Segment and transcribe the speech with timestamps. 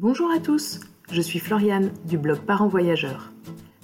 [0.00, 0.78] Bonjour à tous,
[1.10, 3.32] je suis Floriane du blog Parents Voyageurs.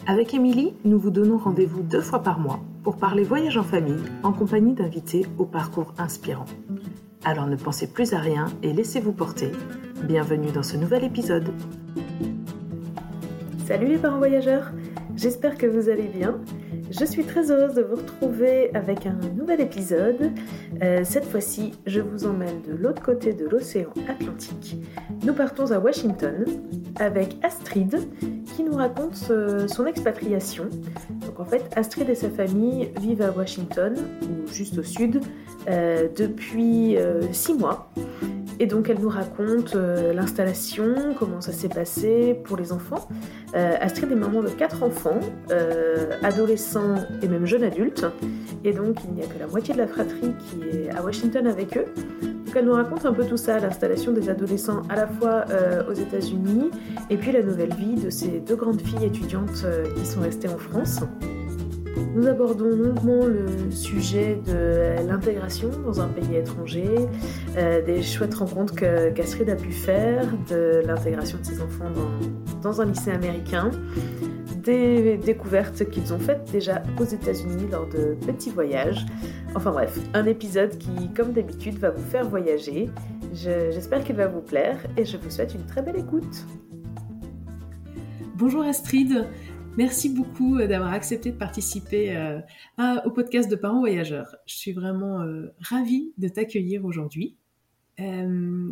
[0.06, 4.00] Avec Émilie, nous vous donnons rendez-vous deux fois par mois pour parler voyage en famille
[4.22, 6.44] en compagnie d'invités au parcours inspirant.
[7.24, 9.50] Alors ne pensez plus à rien et laissez-vous porter.
[10.04, 11.52] Bienvenue dans ce nouvel épisode.
[13.66, 14.70] Salut les parents voyageurs,
[15.16, 16.38] j'espère que vous allez bien.
[16.96, 20.30] Je suis très heureuse de vous retrouver avec un nouvel épisode.
[20.80, 24.76] Euh, cette fois-ci, je vous emmène de l'autre côté de l'océan Atlantique.
[25.24, 26.44] Nous partons à Washington
[27.00, 27.98] avec Astrid
[28.54, 30.68] qui nous raconte son expatriation.
[31.26, 35.20] Donc en fait, Astrid et sa famille vivent à Washington, ou juste au sud,
[35.68, 37.90] euh, depuis euh, six mois.
[38.60, 43.08] Et donc elle nous raconte euh, l'installation, comment ça s'est passé pour les enfants.
[43.54, 48.06] Euh, Astrid est maman de quatre enfants, euh, adolescents et même jeunes adultes.
[48.64, 51.46] Et donc il n'y a que la moitié de la fratrie qui est à Washington
[51.46, 51.86] avec eux.
[52.22, 55.44] Donc elle nous raconte un peu tout ça, l'installation des adolescents à la fois
[55.88, 56.70] aux États-Unis
[57.10, 60.58] et puis la nouvelle vie de ces deux grandes filles étudiantes qui sont restées en
[60.58, 61.00] France.
[62.14, 66.88] Nous abordons longuement le sujet de l'intégration dans un pays étranger,
[67.56, 71.90] euh, des chouettes rencontres que a pu faire, de l'intégration de ses enfants
[72.62, 73.70] dans, un lycée américain,
[74.56, 79.04] des découvertes qu'ils ont faites déjà aux États-Unis lors de petits voyages.
[79.54, 82.90] Enfin bref, un épisode qui, comme d'habitude, va vous faire voyager.
[83.32, 86.46] J'espère qu'il va vous plaire et je vous souhaite une très belle écoute.
[88.36, 89.26] Bonjour Astrid,
[89.76, 92.40] Merci beaucoup euh, d'avoir accepté de participer euh,
[93.04, 94.36] au podcast de Parents Voyageurs.
[94.46, 97.36] Je suis vraiment euh, ravie de t'accueillir aujourd'hui.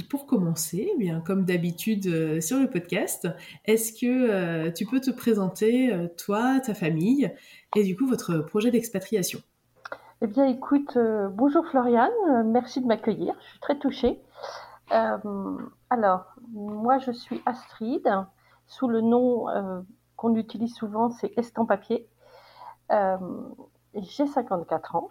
[0.09, 3.29] pour commencer, eh bien comme d'habitude sur le podcast,
[3.65, 7.31] est-ce que tu peux te présenter toi, ta famille
[7.77, 9.41] et du coup votre projet d'expatriation?
[10.23, 10.99] Eh bien écoute,
[11.35, 12.11] bonjour Floriane,
[12.47, 14.21] merci de m'accueillir, je suis très touchée.
[14.91, 18.09] alors, moi je suis Astrid,
[18.67, 19.47] sous le nom
[20.23, 22.09] qu'on utilise souvent, c'est Estampapier.
[22.93, 23.19] Euh,
[23.97, 25.09] j'ai 54 ans.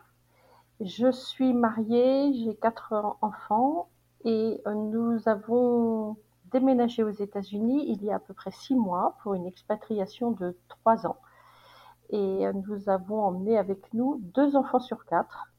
[0.79, 3.89] Je suis mariée, j'ai quatre enfants
[4.23, 6.15] et nous avons
[6.53, 10.57] déménagé aux États-Unis il y a à peu près six mois pour une expatriation de
[10.69, 11.17] trois ans.
[12.09, 15.51] Et nous avons emmené avec nous deux enfants sur quatre.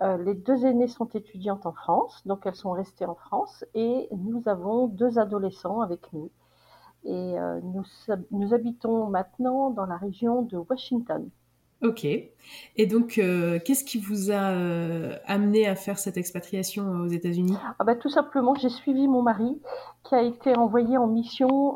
[0.00, 4.08] Euh, les deux aînées sont étudiantes en France, donc elles sont restées en France, et
[4.12, 6.30] nous avons deux adolescents avec nous
[7.04, 7.84] et euh, nous,
[8.30, 11.28] nous, habitons maintenant dans la région de Washington.
[11.80, 12.04] Ok.
[12.04, 17.56] Et donc, euh, qu'est-ce qui vous a euh, amené à faire cette expatriation aux États-Unis?
[17.78, 19.60] Ah bah, Tout simplement, j'ai suivi mon mari
[20.02, 21.74] qui a été envoyé en mission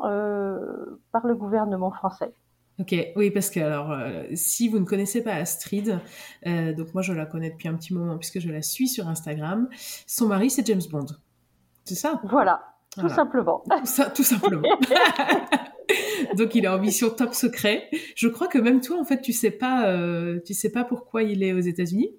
[1.11, 2.33] par le gouvernement français.
[2.79, 3.95] Ok, oui, parce que alors,
[4.33, 5.99] si vous ne connaissez pas Astrid,
[6.43, 9.69] donc moi je la connais depuis un petit moment puisque je la suis sur Instagram,
[10.07, 11.05] son mari c'est James Bond.
[11.85, 12.19] C'est ça?
[12.23, 13.63] Voilà, tout simplement.
[13.83, 14.67] Ça, tout simplement.
[16.37, 17.89] Donc il est en mission top secret.
[18.15, 21.23] Je crois que même toi, en fait, tu sais pas, euh, tu sais pas pourquoi
[21.23, 22.09] il est aux États-Unis.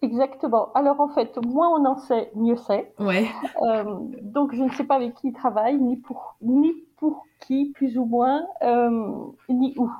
[0.00, 0.72] Exactement.
[0.74, 2.92] Alors en fait, moins on en sait, mieux c'est.
[3.00, 3.26] Ouais.
[3.62, 3.84] Euh,
[4.22, 7.98] donc je ne sais pas avec qui il travaille, ni pour, ni pour qui, plus
[7.98, 9.12] ou moins, euh,
[9.48, 9.90] ni où.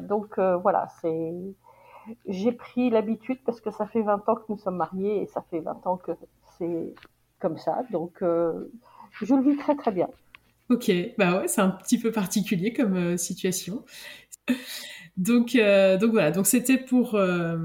[0.00, 1.32] donc voilà, c'est.
[2.26, 5.42] J'ai pris l'habitude parce que ça fait 20 ans que nous sommes mariés et ça
[5.50, 6.12] fait 20 ans que
[6.56, 6.94] c'est
[7.38, 7.82] comme ça.
[7.90, 8.22] Donc
[9.22, 10.08] je le vis très très bien.
[10.70, 13.84] Ok, bah ouais, c'est un petit peu particulier comme euh, situation.
[15.16, 17.56] donc, euh, donc voilà, donc c'était pour euh,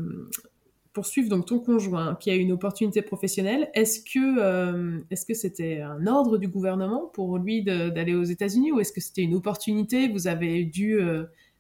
[0.94, 3.69] poursuivre donc ton conjoint qui a une opportunité professionnelle.
[3.74, 8.80] Est-ce que est-ce que c'était un ordre du gouvernement pour lui d'aller aux États-Unis ou
[8.80, 10.08] est-ce que c'était une opportunité?
[10.08, 10.97] Vous avez dû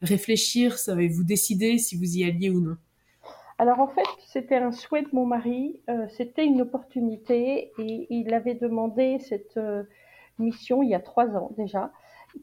[0.01, 2.77] réfléchir, savez-vous décider si vous y alliez ou non?
[3.57, 8.33] Alors en fait, c'était un souhait de mon mari, euh, c'était une opportunité et il
[8.33, 9.83] avait demandé cette euh,
[10.39, 11.91] mission il y a trois ans déjà,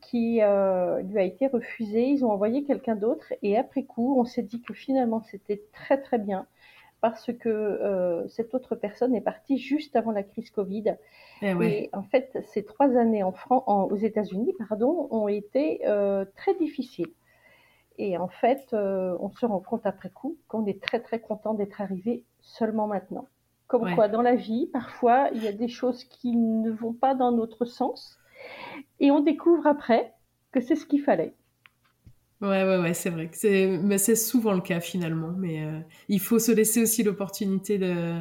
[0.00, 2.09] qui euh, lui a été refusée.
[2.09, 6.00] Ils ont envoyé quelqu'un d'autre et après coup, on s'est dit que finalement c'était très
[6.00, 6.47] très bien
[7.00, 10.97] parce que cette autre personne est partie juste avant la crise Covid.
[11.41, 13.32] Eh et en fait, ces trois années en
[13.67, 15.81] aux États-Unis, pardon, ont été
[16.37, 17.11] très difficiles.
[17.98, 21.54] Et en fait, euh, on se rend compte après coup qu'on est très très content
[21.54, 23.28] d'être arrivé seulement maintenant.
[23.66, 27.14] Comme quoi, dans la vie, parfois, il y a des choses qui ne vont pas
[27.14, 28.19] dans notre sens.
[28.98, 30.12] Et on découvre après
[30.50, 31.34] que c'est ce qu'il fallait.
[32.40, 33.28] Ouais, ouais, ouais, c'est vrai.
[33.32, 35.32] C'est, mais c'est souvent le cas finalement.
[35.37, 35.78] Mais euh,
[36.08, 38.14] il faut se laisser aussi l'opportunité de,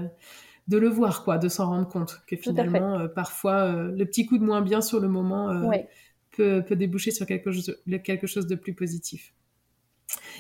[0.67, 4.37] de le voir, quoi, de s'en rendre compte que finalement, euh, parfois, le petit coup
[4.37, 5.71] de moins bien sur le moment
[6.31, 9.33] peut, peut, déboucher sur quelque chose, quelque chose de plus positif.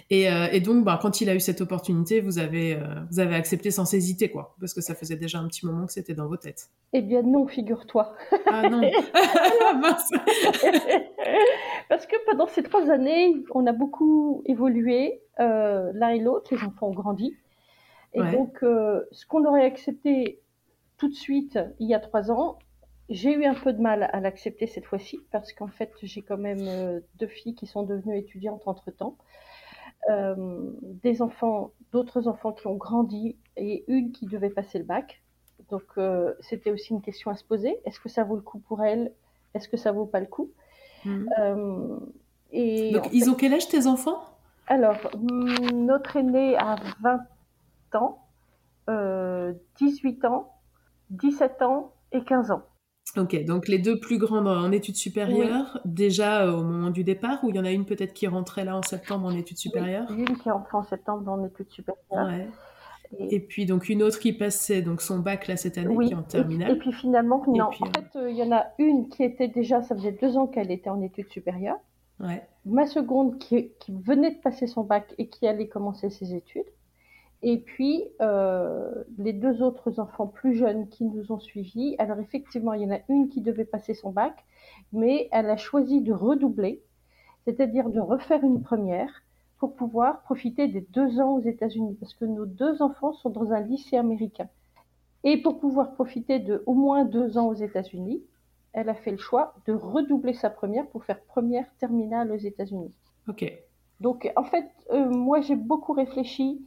[0.09, 2.79] Et, donc, bah, quand il a eu cette opportunité, vous avez,
[3.11, 5.93] vous avez accepté sans hésiter, quoi, parce que ça faisait déjà un petit moment que
[5.93, 6.69] c'était dans vos têtes.
[6.93, 8.13] Eh bien non, figure-toi.
[8.47, 8.81] Ah non.
[9.81, 10.11] Mince.
[11.89, 16.53] parce que pendant ces trois années, on a beaucoup évolué l'un et l'autre.
[16.53, 17.35] Les enfants ont grandi.
[18.13, 20.41] Et donc, ce qu'on aurait accepté
[20.99, 22.59] tout de suite il y a trois ans.
[23.09, 26.37] J'ai eu un peu de mal à l'accepter cette fois-ci parce qu'en fait, j'ai quand
[26.37, 29.17] même euh, deux filles qui sont devenues étudiantes entre-temps.
[30.09, 30.35] Euh,
[31.03, 35.21] des enfants, d'autres enfants qui ont grandi et une qui devait passer le bac.
[35.69, 37.77] Donc, euh, c'était aussi une question à se poser.
[37.85, 39.11] Est-ce que ça vaut le coup pour elle?
[39.53, 40.51] Est-ce que ça vaut pas le coup?
[41.05, 41.29] Mmh.
[42.51, 44.21] et Donc, ils ont quel âge tes enfants?
[44.67, 44.97] Alors,
[45.73, 47.21] notre aîné a 20
[47.93, 48.25] ans,
[49.77, 50.51] 18 ans
[51.09, 52.63] 17 ans et 15 ans.
[53.17, 57.43] Ok, donc les deux plus grandes en études supérieures, déjà euh, au moment du départ,
[57.43, 60.05] ou il y en a une peut-être qui rentrait là en septembre en études supérieures?
[60.11, 62.47] oui, Une qui est en septembre en études supérieures.
[63.17, 63.39] Et...
[63.39, 66.21] puis donc une autre qui passait donc son bac là cette année, qui est en
[66.21, 66.71] terminale.
[66.71, 67.65] Et, puis finalement, non.
[67.65, 70.45] en fait, euh, il y en a une qui était déjà, ça faisait deux ans
[70.45, 71.79] qu'elle était en études supérieures.
[72.19, 72.43] Ouais.
[72.65, 76.67] Ma seconde qui, qui venait de passer son bac et qui allait commencer ses études.
[77.41, 82.73] Et puis, euh, les deux autres enfants plus jeunes qui nous ont suivis, alors effectivement,
[82.73, 84.45] il y en a une qui devait passer son bac,
[84.91, 86.81] mais elle a choisi de redoubler,
[87.45, 89.23] c'est-à-dire de refaire une première
[89.57, 93.53] pour pouvoir profiter des deux ans aux États-Unis, parce que nos deux enfants sont dans
[93.53, 94.49] un lycée américain.
[95.23, 98.21] Et pour pouvoir profiter de au moins deux ans aux États-Unis,
[98.73, 102.93] elle a fait le choix de redoubler sa première pour faire première terminale aux États-Unis.
[103.27, 103.51] Ok.
[103.99, 106.61] Donc, en fait, euh, moi, j'ai beaucoup réfléchi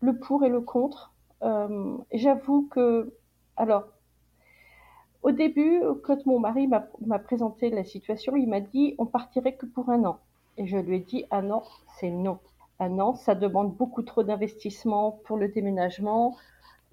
[0.00, 1.12] le pour et le contre.
[1.42, 3.12] Euh, j'avoue que,
[3.56, 3.84] alors,
[5.22, 9.66] au début, quand mon mari m'a présenté la situation, il m'a dit on partirait que
[9.66, 10.20] pour un an.
[10.56, 11.64] Et je lui ai dit un an,
[11.98, 12.38] c'est non.
[12.78, 16.36] Un an, ça demande beaucoup trop d'investissement pour le déménagement,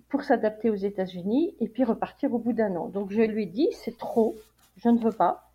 [0.09, 2.87] pour s'adapter aux États-Unis et puis repartir au bout d'un an.
[2.87, 4.35] Donc je lui ai dit c'est trop,
[4.77, 5.51] je ne veux pas.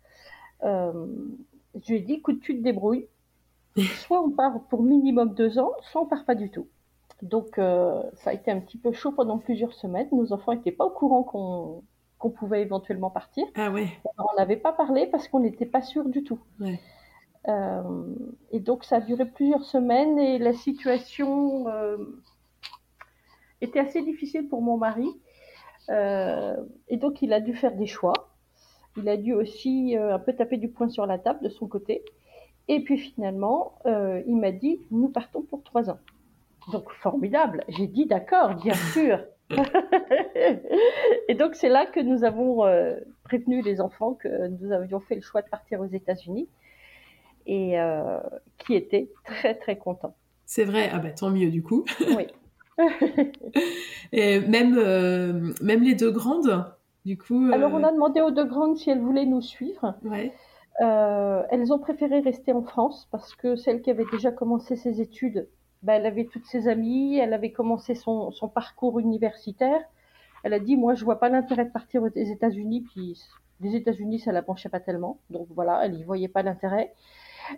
[0.63, 1.07] Euh,
[1.81, 3.07] je lui ai dit écoute, tu te débrouilles.
[3.77, 6.67] Soit on part pour minimum deux ans, soit on part pas du tout.
[7.21, 10.07] Donc, euh, ça a été un petit peu chaud pendant plusieurs semaines.
[10.11, 13.45] Nos enfants n'étaient pas au courant qu'on pouvait éventuellement partir.
[13.55, 13.87] Ah ouais.
[14.17, 16.39] on n'avait pas parlé parce qu'on n'était pas sûr du tout.
[17.47, 18.15] Euh,
[18.51, 21.97] et donc, ça a duré plusieurs semaines et la situation euh,
[23.59, 25.09] était assez difficile pour mon mari.
[25.89, 28.29] et donc, il a dû faire des choix.
[28.95, 32.03] Il a dû aussi un peu taper du poing sur la table de son côté.
[32.69, 35.99] Et puis finalement, il m'a dit, nous partons pour trois ans.
[36.71, 37.63] Donc formidable.
[37.69, 39.19] J'ai dit d'accord, bien sûr.
[41.27, 45.15] et donc c'est là que nous avons euh, prévenu les enfants que nous avions fait
[45.15, 46.47] le choix de partir aux États-Unis
[47.47, 48.19] et euh,
[48.59, 50.15] qui étaient très très contents.
[50.45, 51.83] C'est vrai, ah bah tant mieux du coup.
[52.15, 52.27] Oui.
[54.11, 56.65] et même, euh, même les deux grandes,
[57.05, 57.49] du coup.
[57.51, 59.95] Alors on a demandé aux deux grandes si elles voulaient nous suivre.
[60.03, 60.31] Ouais.
[60.79, 65.47] elles ont préféré rester en France parce que celle qui avait déjà commencé ses études
[65.83, 69.81] bah, elle avait toutes ses amies, elle avait commencé son, son, parcours universitaire.
[70.43, 73.17] Elle a dit, moi, je vois pas l'intérêt de partir aux États-Unis, puis
[73.61, 75.19] les États-Unis, ça la penchait pas tellement.
[75.29, 76.93] Donc voilà, elle y voyait pas l'intérêt.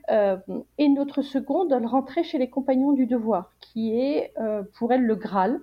[0.09, 0.37] Euh,
[0.77, 5.03] et notre seconde, elle rentrait chez les compagnons du devoir, qui est euh, pour elle
[5.03, 5.59] le Graal.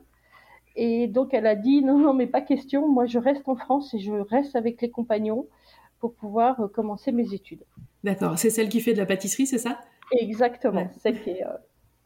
[0.76, 3.94] Et donc elle a dit, non, non, mais pas question, moi je reste en France
[3.94, 5.46] et je reste avec les compagnons
[5.98, 7.64] pour pouvoir euh, commencer mes études.
[8.04, 9.80] D'accord, c'est celle qui fait de la pâtisserie, c'est ça?
[10.12, 11.44] Exactement, celle qui est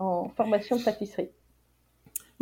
[0.02, 1.30] en formation de pâtisserie.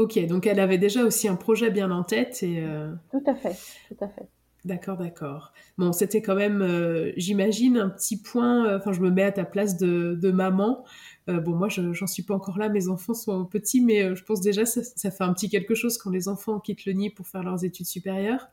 [0.00, 2.62] Ok, donc elle avait déjà aussi un projet bien en tête et.
[2.62, 3.54] Euh, tout à fait,
[3.88, 4.26] tout à fait.
[4.64, 5.52] D'accord, d'accord.
[5.76, 8.66] Bon, c'était quand même, euh, j'imagine, un petit point.
[8.66, 10.84] Euh, enfin, je me mets à ta place de, maman.
[11.28, 12.70] bon, moi, je j'en suis pas encore là.
[12.70, 15.98] Mes enfants sont petits, mais je pense déjà ça, ça fait un petit quelque chose
[15.98, 18.48] quand les enfants quittent le nid pour faire leurs études supérieures.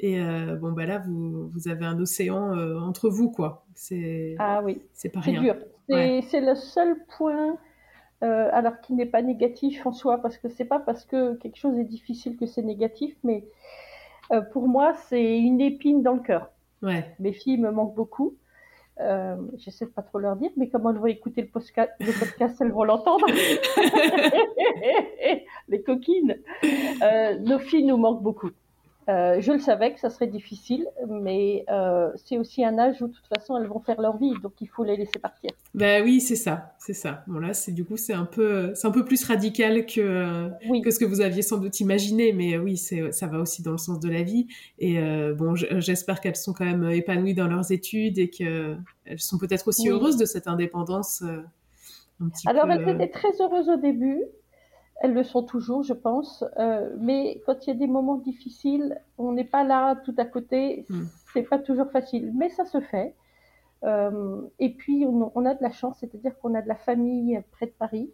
[0.00, 0.20] Et
[0.60, 3.66] bon, bah là, vous, vous avez un océan entre vous, quoi.
[3.76, 4.34] C'est.
[4.40, 4.82] Ah oui.
[4.94, 5.40] C'est pas rien.
[5.88, 6.22] C'est dur.
[6.28, 7.56] C'est le seul point
[8.22, 11.56] euh, alors qu'il n'est pas négatif en soi, parce que c'est pas parce que quelque
[11.56, 13.44] chose est difficile que c'est négatif, mais
[14.32, 16.50] euh, pour moi, c'est une épine dans le cœur.
[16.82, 17.14] Ouais.
[17.18, 18.36] Mes filles me manquent beaucoup.
[19.00, 22.12] Euh, J'essaie de pas trop leur dire, mais comme elles vont écouter le, podcast, le
[22.18, 23.26] podcast elles vont l'entendre.
[25.68, 26.36] Les coquines.
[27.02, 28.50] Euh, nos filles nous manquent beaucoup.
[29.08, 33.06] Euh, je le savais que ça serait difficile, mais euh, c'est aussi un âge où
[33.06, 35.50] de toute façon elles vont faire leur vie, donc il faut les laisser partir.
[35.74, 37.24] Ben oui, c'est ça, c'est ça.
[37.26, 40.50] Bon là, c'est du coup c'est un peu, c'est un peu plus radical que
[40.82, 43.72] que ce que vous aviez sans doute imaginé, mais oui, c'est ça va aussi dans
[43.72, 44.46] le sens de la vie.
[44.78, 49.20] Et euh, bon, j'espère qu'elles sont quand même épanouies dans leurs études et que elles
[49.20, 51.24] sont peut-être aussi heureuses de cette indépendance
[52.44, 54.22] Alors, elles étaient très heureuses au début.
[55.00, 56.44] Elles le sont toujours, je pense.
[56.58, 60.24] Euh, mais quand il y a des moments difficiles, on n'est pas là tout à
[60.24, 60.84] côté.
[60.88, 61.08] Ce hmm.
[61.32, 63.14] C'est pas toujours facile, mais ça se fait.
[63.84, 67.66] Euh, et puis, on, a de la chance, c'est-à-dire qu'on a de la famille près
[67.66, 68.10] de Paris.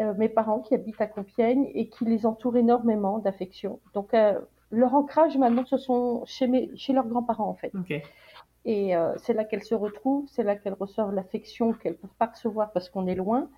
[0.00, 3.80] Euh, mes parents qui habitent à Compiègne et qui les entourent énormément d'affection.
[3.92, 4.14] Donc,
[4.70, 7.72] leur ancrage maintenant, ce sont chez, chez leurs grands-parents en fait.
[8.64, 12.26] Et c'est là qu'elles se retrouvent, c'est là qu'elles reçoivent l'affection qu'elles ne peuvent pas
[12.26, 13.48] recevoir parce qu'on est loin.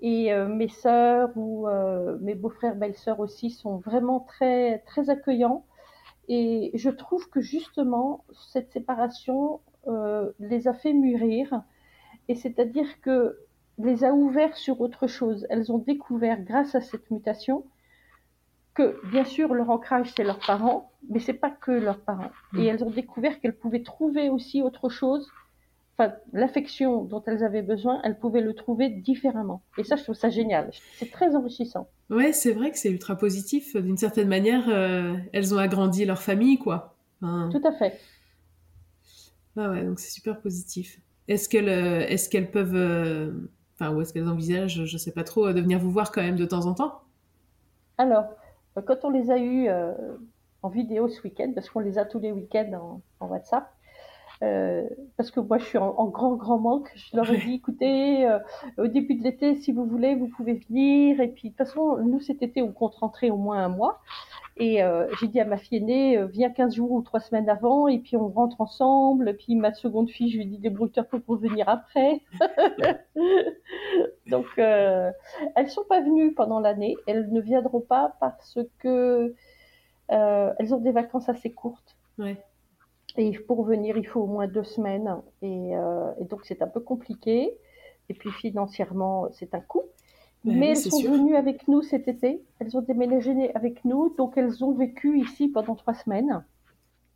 [0.00, 5.64] Et euh, mes sœurs ou euh, mes beaux-frères, belles-sœurs aussi sont vraiment très, très accueillants.
[6.28, 11.62] Et je trouve que justement, cette séparation euh, les a fait mûrir.
[12.28, 13.38] Et c'est-à-dire que
[13.78, 15.46] les a ouverts sur autre chose.
[15.50, 17.64] Elles ont découvert, grâce à cette mutation,
[18.74, 22.30] que bien sûr leur ancrage c'est leurs parents, mais c'est pas que leurs parents.
[22.54, 22.66] Et mm.
[22.66, 25.28] elles ont découvert qu'elles pouvaient trouver aussi autre chose
[26.32, 29.62] l'affection dont elles avaient besoin, elles pouvaient le trouver différemment.
[29.78, 30.70] Et ça, je trouve ça génial.
[30.96, 31.88] C'est très enrichissant.
[32.10, 33.76] Ouais, c'est vrai que c'est ultra positif.
[33.76, 36.96] D'une certaine manière, euh, elles ont agrandi leur famille, quoi.
[37.20, 37.98] Tout à fait.
[39.56, 41.00] Ah ouais, donc c'est super positif.
[41.26, 43.32] Est-ce qu'elles, euh, qu'elles peuvent, euh,
[43.74, 46.36] enfin, ou est-ce qu'elles envisagent, je sais pas trop, de venir vous voir quand même
[46.36, 47.00] de temps en temps?
[47.98, 48.26] Alors,
[48.86, 49.68] quand on les a eues
[50.62, 53.68] en vidéo ce week-end, parce qu'on les a tous les week-ends en WhatsApp,
[54.44, 56.90] euh, parce que moi je suis en, grand grand manque.
[56.94, 58.38] Je leur ai dit écoutez, euh,
[58.76, 61.20] au début de l'été, si vous voulez, vous pouvez venir.
[61.20, 64.00] Et puis de toute façon, nous cet été, on compte rentrer au moins un mois.
[64.56, 67.86] Et euh, j'ai dit à ma fille aînée, viens 15 jours ou 3 semaines avant,
[67.86, 69.36] et puis on rentre ensemble.
[69.36, 72.20] Puis ma seconde fille, je lui ai dit débrouille-toi pour venir après.
[74.26, 76.96] Donc elles sont pas venues pendant l'année.
[77.06, 79.34] Elles ne viendront pas parce que
[80.08, 81.96] elles ont des vacances assez courtes.
[82.18, 82.36] Ouais.
[83.18, 85.20] Et pour venir, il faut au moins deux semaines.
[85.42, 87.52] Euh, et, donc, c'est un peu compliqué.
[88.08, 89.82] Et puis, financièrement, c'est un coût.
[90.44, 92.40] Mais elles sont venues avec nous cet été.
[92.60, 94.14] Elles ont déménagé avec nous.
[94.16, 96.44] Donc, elles ont vécu ici pendant trois semaines.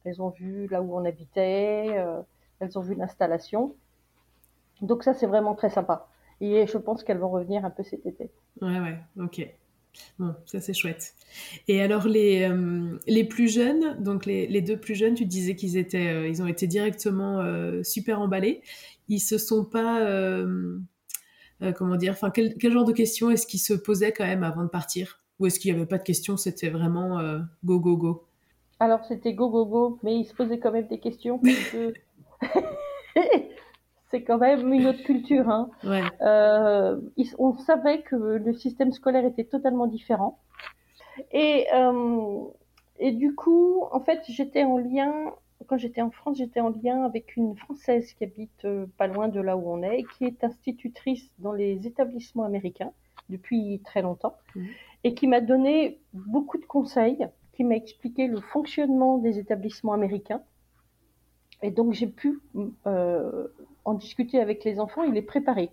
[0.05, 1.87] Elles ont vu là où on habitait.
[1.91, 2.21] Euh,
[2.59, 3.77] elles ont vu l'installation.
[4.81, 6.09] Donc, ça, c'est vraiment très sympa.
[6.41, 8.29] Et je pense qu'elles vont revenir un peu cet été.
[8.61, 9.49] Ouais, ouais, ok.
[10.19, 11.15] Bon, ça c'est chouette.
[11.69, 15.55] Et alors les, euh, les plus jeunes, donc les, les, deux plus jeunes, tu disais
[15.55, 18.63] qu'ils étaient, euh, ils ont été directement euh, super emballés.
[19.09, 20.07] Ils se sont pas,
[21.77, 24.63] comment dire, enfin quel, quel, genre de questions est-ce qu'ils se posaient quand même avant
[24.63, 25.21] de partir?
[25.39, 27.21] Ou est-ce qu'il n'y avait pas de questions C'était vraiment
[27.65, 28.25] go go go?
[28.81, 31.41] Alors c'était go go go, mais ils se posaient quand même des questions
[34.13, 35.49] c'est quand même une autre culture.
[35.49, 35.71] Hein.
[36.21, 37.01] Euh,
[37.39, 40.39] on savait que le système scolaire était totalement différent.
[41.33, 42.45] Et, euh,
[42.99, 45.33] et du coup, en fait, j'étais en lien,
[45.67, 49.29] quand j'étais en France, j'étais en lien avec une Française qui habite euh, pas loin
[49.29, 52.93] de là où on est, et qui est institutrice dans les établissements américains
[53.31, 54.67] depuis très longtemps, mmh.
[55.05, 60.43] et qui m'a donné beaucoup de conseils, qui m'a expliqué le fonctionnement des établissements américains.
[61.63, 62.41] Et donc j'ai pu
[63.85, 65.71] en discuter avec les enfants, il est préparé.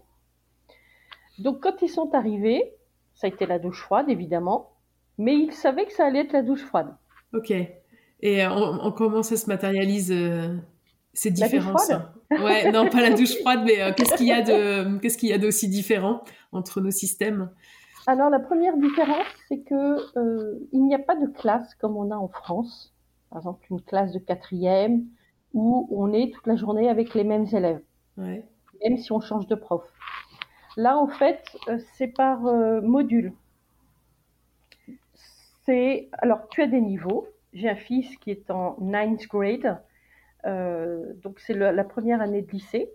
[1.39, 2.75] Donc quand ils sont arrivés,
[3.15, 4.71] ça a été la douche froide évidemment,
[5.17, 6.95] mais ils savaient que ça allait être la douche froide.
[7.33, 7.53] Ok.
[8.21, 10.57] Et on, comment ça se matérialise euh,
[11.13, 11.91] ces différences
[12.31, 15.29] Ouais, non, pas la douche froide, mais euh, qu'est-ce qu'il y a de qu'est-ce qu'il
[15.29, 17.49] y a d'aussi différent entre nos systèmes?
[18.07, 22.11] Alors la première différence, c'est que euh, il n'y a pas de classe comme on
[22.11, 22.93] a en France.
[23.29, 25.05] Par exemple, une classe de quatrième
[25.53, 27.81] où on est toute la journée avec les mêmes élèves
[28.19, 29.83] même si on change de prof.
[30.77, 33.33] Là, en fait, euh, c'est par euh, module.
[35.65, 37.27] C'est alors tu as des niveaux.
[37.53, 39.81] J'ai un fils qui est en ninth grade,
[40.45, 42.91] euh, donc c'est la première année de lycée.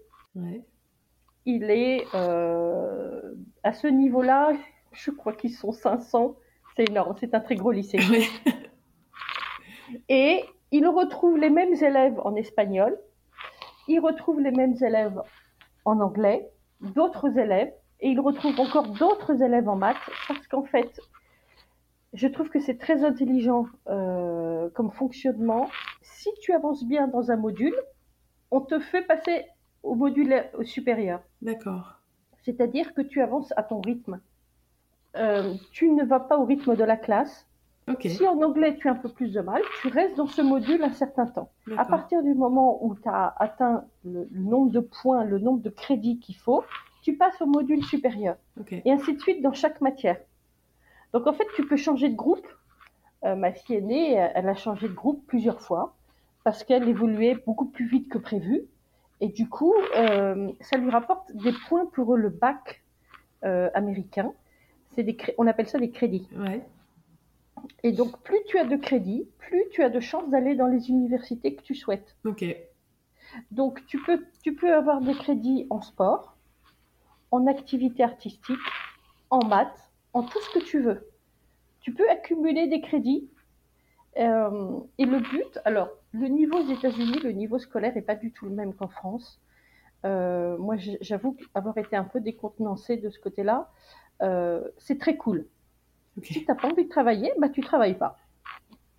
[1.44, 4.52] Il est à ce niveau-là,
[4.92, 6.36] je crois qu'ils sont 500.
[6.76, 7.98] C'est énorme, c'est un très gros lycée.
[10.08, 12.98] Et il retrouve les mêmes élèves en espagnol,
[13.88, 15.20] il retrouve les mêmes élèves
[15.84, 16.50] en anglais,
[16.80, 19.96] d'autres élèves, et il retrouve encore d'autres élèves en maths,
[20.28, 21.00] parce qu'en fait,
[22.12, 25.68] je trouve que c'est très intelligent euh, comme fonctionnement.
[26.02, 27.74] Si tu avances bien dans un module,
[28.50, 29.46] on te fait passer
[29.82, 31.20] au module supérieur.
[31.42, 31.98] D'accord.
[32.44, 34.20] C'est-à-dire que tu avances à ton rythme.
[35.16, 37.46] Euh, tu ne vas pas au rythme de la classe,
[38.00, 40.82] si en anglais tu as un peu plus de mal, tu restes dans ce module
[40.82, 41.50] un certain temps.
[41.76, 45.70] À partir du moment où tu as atteint le, nombre de points, le nombre de
[45.70, 46.64] crédits qu'il faut,
[47.02, 48.36] tu passes au module supérieur.
[48.70, 50.18] Et ainsi de suite dans chaque matière.
[51.12, 52.46] Donc en fait, tu peux changer de groupe.
[53.24, 55.94] Euh, ma fille aînée, elle a changé de groupe plusieurs fois
[56.42, 58.62] parce qu'elle évoluait beaucoup plus vite que prévu.
[59.20, 62.82] Et du coup, euh, ça lui rapporte des points pour le bac
[63.42, 64.32] américains.
[64.96, 66.26] Des on appelle ça des crédits.
[66.34, 66.64] Ouais.
[67.82, 70.88] Et donc, plus tu as de crédits, plus tu as de chances d'aller dans les
[70.88, 72.16] universités que tu souhaites.
[72.24, 72.44] Ok.
[73.50, 76.36] Donc, tu peux, tu peux avoir des crédits en sport,
[77.30, 78.58] en activité artistique,
[79.30, 81.10] en maths, en tout ce que tu veux.
[81.80, 83.28] Tu peux accumuler des crédits.
[84.18, 88.32] Euh, et le but, alors, le niveau aux États-Unis, le niveau scolaire n'est pas du
[88.32, 89.40] tout le même qu'en France.
[90.04, 93.70] Euh, moi, j'avoue avoir été un peu décontenancée de ce côté-là.
[94.22, 95.46] Euh, c'est très cool.
[96.22, 98.18] Si tu n'as pas envie de travailler, bah, tu ne travailles pas.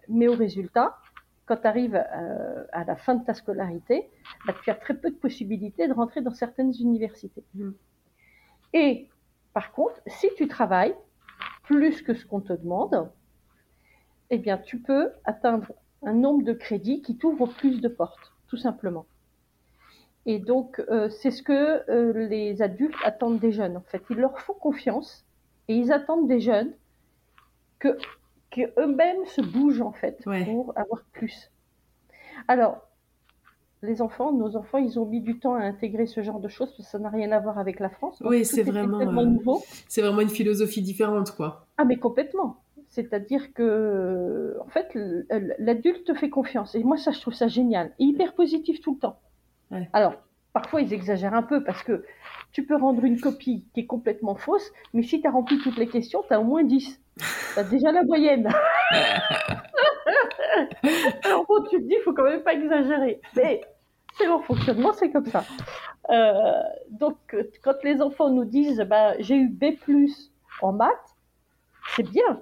[0.09, 0.97] Mais au résultat,
[1.45, 4.09] quand tu arrives euh, à la fin de ta scolarité,
[4.45, 7.43] bah, tu as très peu de possibilités de rentrer dans certaines universités.
[7.53, 7.71] Mm.
[8.73, 9.09] Et
[9.53, 10.95] par contre, si tu travailles
[11.63, 13.09] plus que ce qu'on te demande,
[14.29, 15.71] eh bien, tu peux atteindre
[16.03, 19.05] un nombre de crédits qui t'ouvre plus de portes, tout simplement.
[20.25, 24.01] Et donc, euh, c'est ce que euh, les adultes attendent des jeunes, en fait.
[24.09, 25.25] Ils leur font confiance
[25.67, 26.73] et ils attendent des jeunes
[28.51, 31.51] que, eux-mêmes se bougent en fait pour avoir plus.
[32.47, 32.81] Alors,
[33.81, 36.69] les enfants, nos enfants, ils ont mis du temps à intégrer ce genre de choses
[36.69, 38.21] parce que ça n'a rien à voir avec la France.
[38.25, 39.61] oui, c'est vraiment euh, nouveau.
[39.87, 41.67] C'est vraiment une philosophie différente, quoi.
[41.77, 42.61] Ah, mais complètement.
[42.87, 44.97] C'est-à-dire que, en fait,
[45.59, 46.75] l'adulte te fait confiance.
[46.75, 47.91] Et moi, ça, je trouve ça génial.
[47.99, 49.19] Et hyper positif tout le temps.
[49.91, 50.13] Alors,
[50.53, 52.05] parfois, ils exagèrent un peu parce que
[52.55, 55.75] tu peux rendre une copie qui est complètement fausse, mais si tu as rempli toutes
[55.75, 57.01] les questions, tu as au moins 10.
[57.17, 58.49] Tu as déjà la moyenne.
[61.25, 63.19] Alors bon, tu te dis, il faut quand même pas exagérer.
[63.35, 63.59] Mais
[64.17, 65.43] c'est leur fonctionnement, c'est comme ça.
[66.11, 67.17] Euh, donc,
[67.61, 69.77] quand les enfants nous disent, bah, j'ai eu B+,
[70.61, 71.17] en maths,
[71.89, 72.41] c'est bien,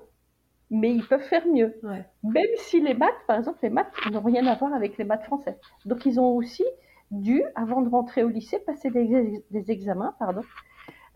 [0.69, 1.73] mais ils peuvent faire mieux.
[2.21, 5.23] Même si les maths, par exemple, les maths n'ont rien à voir avec les maths
[5.23, 5.57] français.
[5.85, 6.65] Donc, ils ont aussi
[7.13, 10.41] dû, avant de rentrer au lycée, passer des, examens pardon,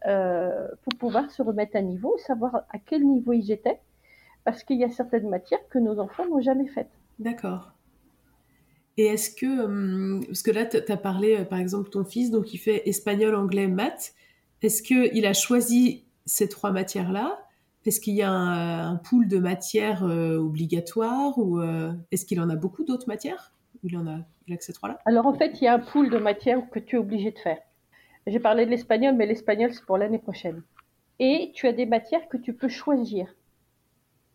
[0.06, 3.80] euh, pour pouvoir se remettre à niveau, savoir à quel niveau ils étaient,
[4.44, 6.92] parce qu'il y a certaines matières que nos enfants n'ont jamais faites.
[7.20, 7.74] D'accord.
[8.98, 12.32] Et est-ce que, hum, parce que là, tu as parlé, euh, par exemple, ton fils,
[12.32, 14.14] donc il fait espagnol, anglais, maths,
[14.62, 17.40] est-ce qu'il a choisi ces trois matières-là?
[17.86, 21.62] Est-ce qu'il y a un, pool de matières euh, obligatoires ou
[22.12, 23.54] est-ce qu'il en a beaucoup d'autres matières?
[23.84, 25.00] Il en a, il a que ces trois-là?
[25.06, 27.40] Alors en fait, il y a un pool de matières que tu es obligé de
[27.40, 27.60] faire.
[28.28, 30.62] J'ai parlé de l'espagnol, mais l'espagnol, c'est pour l'année prochaine.
[31.20, 33.34] Et tu as des matières que tu peux choisir.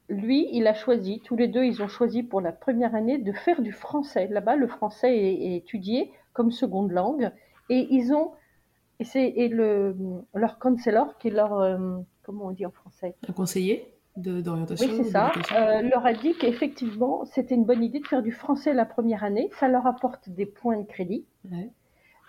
[0.08, 3.32] Lui, il a choisi, tous les deux, ils ont choisi pour la première année de
[3.32, 4.28] faire du français.
[4.28, 7.30] Là-bas, le français est, étudié comme seconde langue.
[7.68, 8.32] Et ils ont,
[8.98, 9.94] et c'est le,
[10.34, 13.14] leur counselor, qui est leur, euh, comment on dit en français?
[13.28, 13.94] Un conseiller?
[14.16, 14.88] D'orientation.
[14.88, 15.32] Oui, c'est ça.
[15.52, 19.24] Euh, leur a dit qu'effectivement, c'était une bonne idée de faire du français la première
[19.24, 19.50] année.
[19.58, 21.24] Ça leur apporte des points de crédit.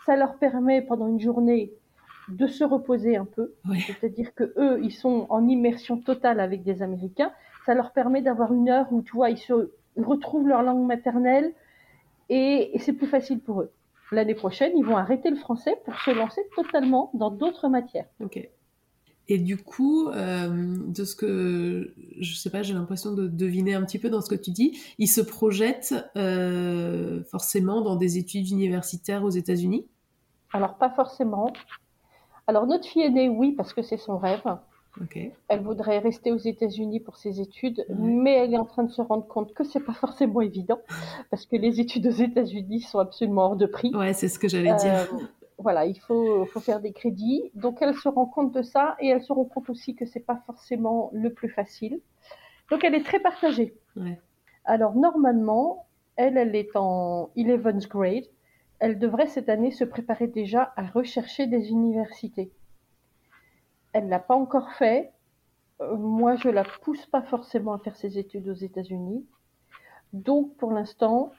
[0.06, 1.72] Ça leur permet pendant une journée
[2.30, 3.54] de se reposer un peu.
[3.88, 7.32] C'est-à-dire que eux, ils sont en immersion totale avec des Américains.
[7.66, 11.54] Ça leur permet d'avoir une heure où, tu vois, ils se retrouvent leur langue maternelle
[12.30, 13.72] et, et c'est plus facile pour eux.
[14.12, 18.06] L'année prochaine, ils vont arrêter le français pour se lancer totalement dans d'autres matières.
[18.20, 18.48] Ok.
[19.30, 23.84] Et du coup, euh, de ce que je sais pas, j'ai l'impression de deviner un
[23.84, 28.50] petit peu dans ce que tu dis, il se projette euh, forcément dans des études
[28.50, 29.86] universitaires aux États-Unis?
[30.52, 31.54] Alors pas forcément.
[32.48, 34.44] Alors notre fille aînée, oui, parce que c'est son rêve.
[35.48, 39.02] Elle voudrait rester aux États-Unis pour ses études, mais elle est en train de se
[39.02, 40.80] rendre compte que c'est pas forcément évident
[41.32, 43.92] parce que les études aux États-Unis sont absolument hors de prix.
[43.96, 45.08] Ouais, c'est ce que j'allais dire.
[45.58, 47.52] Voilà, il faut, faire des crédits.
[47.54, 50.20] Donc elle se rend compte de ça et elle se rend compte aussi que c'est
[50.20, 52.02] pas forcément le plus facile.
[52.70, 53.76] Donc elle est très partagée.
[54.66, 58.26] Alors normalement, elle, elle est en 11th grade.
[58.80, 62.52] Elle devrait cette année se préparer déjà à rechercher des universités.
[63.94, 65.14] Elle l'a pas encore fait.
[65.82, 69.26] Euh, moi, je la pousse pas forcément à faire ses études aux États-Unis.
[70.12, 71.32] Donc pour l'instant,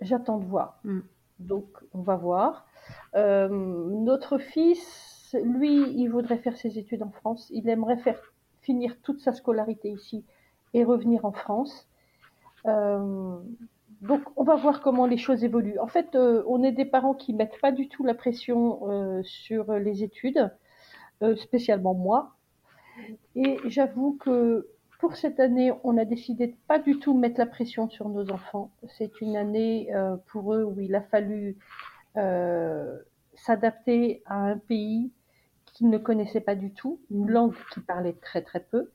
[0.00, 0.78] j'attends de voir.
[0.84, 1.00] Mm.
[1.38, 2.66] Donc on va voir.
[3.14, 7.48] Euh, notre fils, lui, il voudrait faire ses études en France.
[7.50, 8.20] Il aimerait faire
[8.62, 10.24] finir toute sa scolarité ici
[10.74, 11.88] et revenir en France.
[12.66, 13.38] Euh,
[14.02, 15.78] donc, on va voir comment les choses évoluent.
[15.78, 19.72] En fait, euh, on est des parents qui mettent pas du tout la pression sur
[19.74, 20.50] les études,
[21.36, 22.32] spécialement moi.
[23.34, 24.68] Et j'avoue que
[24.98, 28.30] pour cette année, on a décidé de pas du tout mettre la pression sur nos
[28.30, 28.70] enfants.
[28.98, 29.92] C'est une année
[30.28, 31.56] pour eux où il a fallu
[32.16, 32.96] euh,
[33.34, 35.10] s'adapter à un pays
[35.66, 38.90] qu'ils ne connaissaient pas du tout, une langue qu'ils parlaient très très peu.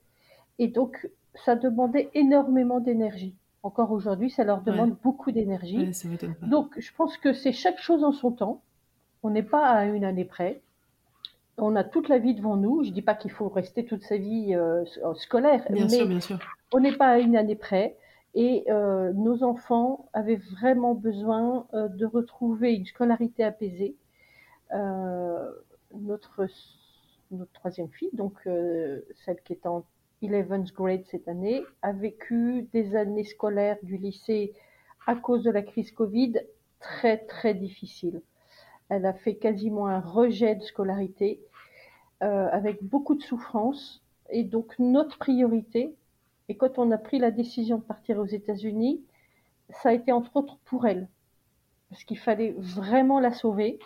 [0.58, 3.36] Et donc, ça demandait énormément d'énergie.
[3.62, 5.78] Encore aujourd'hui, ça leur demande beaucoup d'énergie.
[6.42, 8.62] donc, je pense que c'est chaque chose en son temps.
[9.22, 10.60] On n'est pas à une année près.
[11.58, 12.82] On a toute la vie devant nous.
[12.82, 14.56] Je dis pas qu'il faut rester toute sa vie
[15.14, 16.38] scolaire, bien mais sûr, bien sûr.
[16.72, 17.96] on n'est pas à une année près.
[18.34, 23.96] Et nos enfants avaient vraiment besoin de retrouver une scolarité apaisée.
[24.72, 26.46] notre
[27.30, 29.84] notre troisième fille, donc celle qui est en
[30.22, 34.52] 11th grade cette année, a vécu des années scolaires du lycée
[35.06, 36.34] à cause de la crise Covid
[36.78, 38.20] très très difficiles.
[38.94, 41.40] Elle a fait quasiment un rejet de scolarité
[42.22, 44.02] euh, avec beaucoup de souffrance.
[44.28, 45.94] Et donc notre priorité,
[46.50, 49.02] et quand on a pris la décision de partir aux États-Unis,
[49.70, 51.08] ça a été entre autres pour elle,
[51.88, 53.78] parce qu'il fallait vraiment la sauver,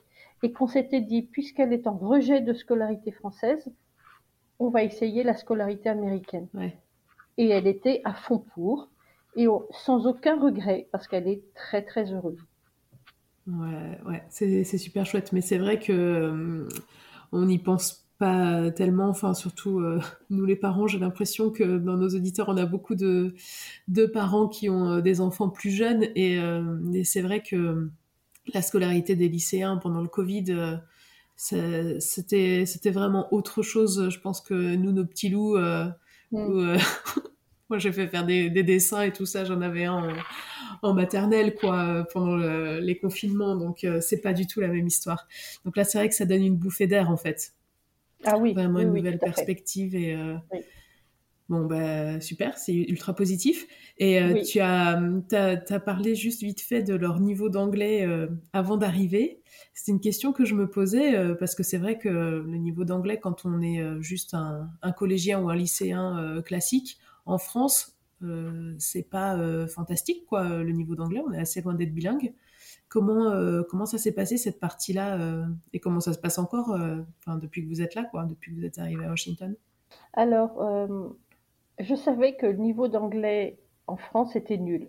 [0.42, 3.70] et qu'on s'était dit, puisqu'elle est en rejet de scolarité française,
[4.58, 6.48] on va essayer la scolarité américaine.
[7.38, 8.88] Et elle était à fond pour,
[9.36, 12.44] et sans aucun regret, parce qu'elle est très très heureuse.
[13.46, 16.68] Ouais, ouais, c'est super chouette, mais c'est vrai que euh,
[17.30, 21.96] on n'y pense pas tellement, enfin surtout euh, nous les parents, j'ai l'impression que dans
[21.96, 23.34] nos auditeurs, on a beaucoup de,
[23.86, 26.38] de parents qui ont euh, des enfants plus jeunes, et,
[26.94, 27.88] et c'est vrai que
[28.52, 30.80] la scolarité des lycéens pendant le Covid
[31.36, 34.08] c'était c'était vraiment autre chose.
[34.08, 35.58] Je pense que nous nos petits loups
[36.32, 36.78] mm.
[37.66, 40.14] euh, moi j'ai fait faire des, des, dessins et tout ça j'en avais un
[40.82, 45.26] en, maternelle quoi pendant les confinements donc euh, c'est pas du tout la même histoire
[45.64, 47.54] donc là c'est vrai que ça donne une bouffée d'air en fait
[48.24, 50.16] ah oui vraiment une nouvelle perspective et
[50.52, 50.60] oui.
[51.48, 53.68] Bon, bah, super, c'est ultra positif.
[53.98, 55.00] Et euh, tu as,
[55.32, 59.40] as, parlé juste vite fait de leur niveau d'anglais euh, avant d'arriver.
[59.72, 62.84] C'est une question que je me posais euh, parce que c'est vrai que le niveau
[62.84, 67.98] d'anglais, quand on est juste un, un, collégien ou un lycéen classique, en France,
[68.78, 69.36] c'est pas
[69.68, 71.22] fantastique, quoi, le niveau d'anglais.
[71.26, 72.32] On est assez loin d'être bilingue.
[72.88, 76.78] Comment, comment ça s'est passé cette partie-là et comment ça se passe encore
[77.26, 79.54] depuis que vous êtes là, quoi, depuis que vous êtes arrivé à Washington?
[80.14, 80.56] Alors,
[81.78, 84.88] je savais que le niveau d'anglais en France était nul.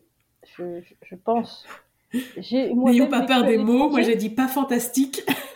[0.56, 1.66] Je, je, pense.
[2.14, 3.90] N'ayons pas peur des mots.
[3.90, 5.24] Moi, j'ai dit pas fantastique.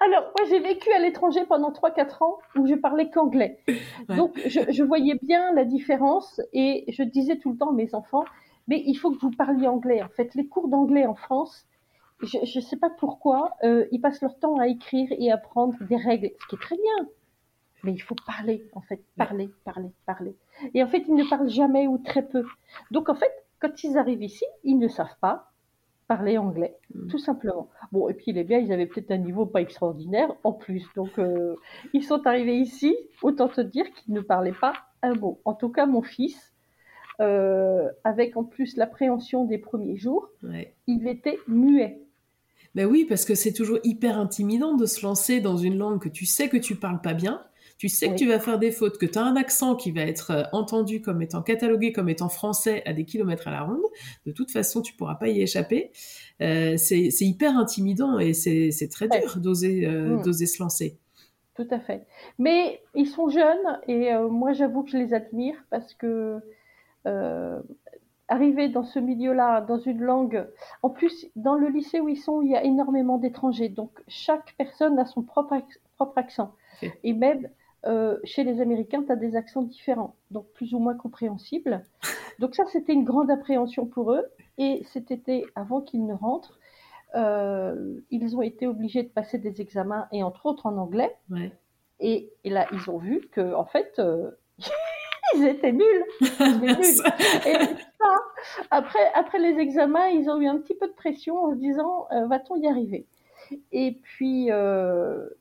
[0.00, 3.58] Alors, moi, j'ai vécu à l'étranger pendant 3-4 ans où je parlais qu'anglais.
[4.08, 7.94] Donc, je, je, voyais bien la différence et je disais tout le temps à mes
[7.94, 8.24] enfants,
[8.66, 10.02] mais il faut que vous parliez anglais.
[10.02, 11.66] En fait, les cours d'anglais en France,
[12.22, 15.74] je ne sais pas pourquoi, euh, ils passent leur temps à écrire et à apprendre
[15.88, 17.08] des règles, ce qui est très bien
[17.82, 20.36] mais il faut parler, en fait, parler, parler, parler.
[20.74, 22.44] Et en fait, ils ne parlent jamais ou très peu.
[22.90, 25.52] Donc, en fait, quand ils arrivent ici, ils ne savent pas
[26.08, 27.06] parler anglais, mm.
[27.06, 27.70] tout simplement.
[27.92, 30.84] Bon, et puis les bien, ils avaient peut-être un niveau pas extraordinaire en plus.
[30.96, 31.54] Donc, euh,
[31.94, 35.40] ils sont arrivés ici, autant te dire qu'ils ne parlaient pas un mot.
[35.44, 36.52] En tout cas, mon fils,
[37.20, 40.28] euh, avec en plus l'appréhension des premiers jours,
[40.86, 42.02] il était muet.
[42.74, 46.08] Ben oui, parce que c'est toujours hyper intimidant de se lancer dans une langue que
[46.08, 47.42] tu sais que tu parles pas bien
[47.82, 50.02] tu sais que tu vas faire des fautes, que tu as un accent qui va
[50.02, 53.82] être euh, entendu comme étant catalogué comme étant français à des kilomètres à la ronde.
[54.24, 55.90] De toute façon, tu pourras pas y échapper.
[56.40, 60.22] Euh, c'est hyper intimidant et c'est très dur d'oser euh, mm.
[60.22, 61.00] d'oser se lancer.
[61.56, 62.06] Tout à fait.
[62.38, 66.38] Mais ils sont jeunes et moi j'avoue que je les admire parce que
[68.28, 70.46] arriver dans ce milieu-là, dans une langue,
[70.82, 74.54] en plus dans le lycée où ils sont, il y a énormément d'étrangers, donc chaque
[74.56, 75.60] personne a son propre,
[75.96, 76.54] propre accent.
[77.02, 77.48] Et même
[77.84, 81.84] euh, chez les Américains, tu as des accents différents, donc plus ou moins compréhensibles.
[82.38, 84.24] Donc ça, c'était une grande appréhension pour eux.
[84.58, 86.58] Et cet été, avant qu'ils ne rentrent,
[87.16, 91.16] euh, ils ont été obligés de passer des examens, et entre autres en anglais.
[91.98, 94.30] Et, là, ils ont vu que, en fait, euh,
[95.34, 96.04] ils étaient nuls.
[96.20, 97.58] Et
[97.98, 98.16] ça,
[98.70, 102.06] après, après les examens, ils ont eu un petit peu de pression en se disant,
[102.28, 103.06] va-t-on y arriver?
[103.72, 104.50] Et puis,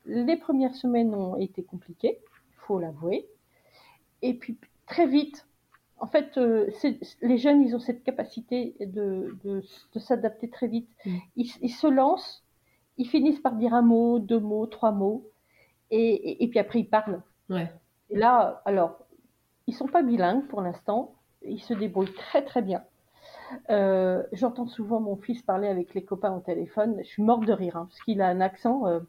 [0.06, 2.20] les premières semaines ont été compliquées
[2.68, 3.28] faut l'avouer.
[4.22, 5.46] Et puis très vite,
[6.02, 6.68] en fait, euh,
[7.22, 10.90] les jeunes, ils ont cette capacité de, de, s'adapter très vite.
[11.06, 11.18] Mm.
[11.36, 12.44] Ils, se lancent,
[12.98, 15.30] ils finissent par dire un mot, deux mots, trois mots,
[15.92, 17.22] et, et, puis après ils parlent.
[17.50, 17.72] Ouais.
[18.10, 19.06] Et là, alors,
[19.68, 22.84] ils sont pas bilingues pour l'instant, ils se débrouillent très très bien.
[23.70, 26.98] Euh, j'entends souvent mon fils parler avec les copains au téléphone.
[27.00, 29.02] Je suis morte de rire hein, parce qu'il a un accent.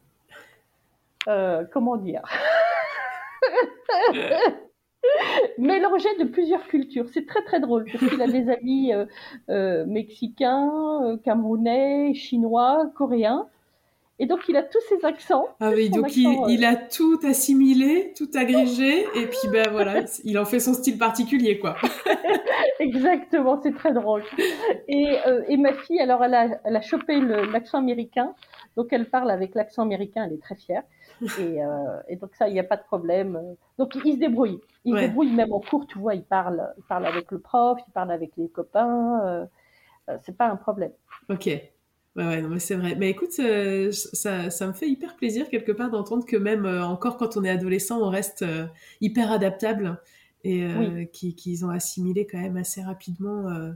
[1.27, 2.21] Euh, comment dire?
[5.57, 7.05] mélangé de plusieurs cultures.
[7.13, 9.05] C'est très très drôle parce qu'il a des amis euh,
[9.49, 13.47] euh, mexicains, euh, camerounais, chinois, coréens.
[14.19, 15.45] Et donc, il a tous ses accents.
[15.59, 20.45] Ah oui, donc il, a tout assimilé, tout agrégé, et puis ben voilà, il en
[20.45, 21.75] fait son style particulier, quoi.
[22.79, 24.23] Exactement, c'est très drôle.
[24.87, 25.17] Et,
[25.49, 27.19] et, ma fille, alors, elle a, elle a chopé
[27.51, 28.35] l'accent américain,
[28.77, 30.83] donc elle parle avec l'accent américain, elle est très fière.
[31.39, 33.39] Et, euh, et donc ça, il n'y a pas de problème.
[33.77, 34.59] Donc il, se débrouille.
[34.85, 37.79] Il se débrouille même en cours, tu vois, il parle, il parle avec le prof,
[37.87, 39.21] il parle avec les copains.
[39.25, 39.45] Euh,
[40.09, 40.91] euh c'est pas un problème.
[41.29, 41.45] Ok.
[41.45, 41.71] Ouais,
[42.15, 42.95] ouais, non, mais c'est vrai.
[42.95, 47.17] Mais écoute, euh, ça, ça, me fait hyper plaisir quelque part d'entendre que même encore
[47.17, 48.45] quand on est adolescent, on reste
[49.01, 49.99] hyper adaptable
[50.43, 53.73] et qu'ils ont assimilé quand même assez rapidement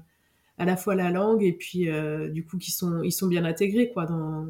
[0.57, 3.45] à la fois la langue et puis euh, du coup qui sont ils sont bien
[3.45, 4.47] intégrés quoi dans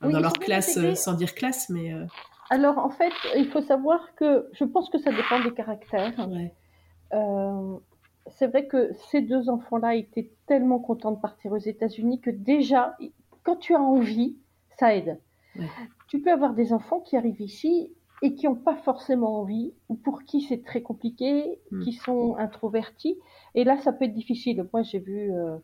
[0.00, 2.04] dans leur classe euh, sans dire classe mais euh.
[2.50, 6.28] Alors en fait il faut savoir que je pense que ça dépend des caractères
[8.26, 12.30] c'est vrai que ces deux enfants là étaient tellement contents de partir aux États-Unis que
[12.30, 12.96] déjà
[13.44, 14.36] quand tu as envie
[14.78, 15.18] ça aide
[16.08, 17.90] tu peux avoir des enfants qui arrivent ici
[18.22, 21.80] et qui n'ont pas forcément envie, ou pour qui c'est très compliqué, hmm.
[21.80, 23.18] qui sont introvertis.
[23.54, 24.66] Et là, ça peut être difficile.
[24.72, 25.56] Moi, j'ai vu euh,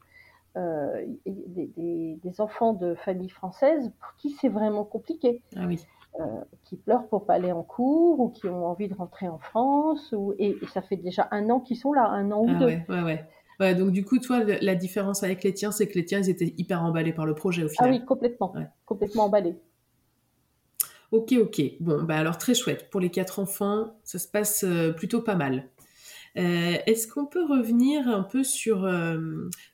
[0.57, 5.43] euh, des, des, enfants de familles françaises pour qui c'est vraiment compliqué.
[5.55, 5.79] Ah oui.
[6.21, 6.25] Euh,
[6.65, 10.13] qui pleurent pour pas aller en cours ou qui ont envie de rentrer en France.
[10.17, 12.67] Ou, et, ça fait déjà un an qu'ils sont là, un an ou ah deux.
[12.67, 13.25] Ouais, ouais, ouais.
[13.61, 16.31] Ouais, donc du coup, toi, la différence avec les tiens, c'est que les tiens, ils
[16.31, 17.91] étaient hyper emballés par le projet au final.
[17.91, 18.55] Ah oui, complètement.
[18.85, 19.57] Complètement emballés.
[21.13, 21.63] Ok, ok.
[21.81, 22.91] Bon, bah alors très chouette.
[22.91, 25.69] Pour les quatre enfants, ça se passe euh, plutôt pas mal.
[26.37, 29.17] Euh, est-ce qu'on peut revenir un peu sur euh,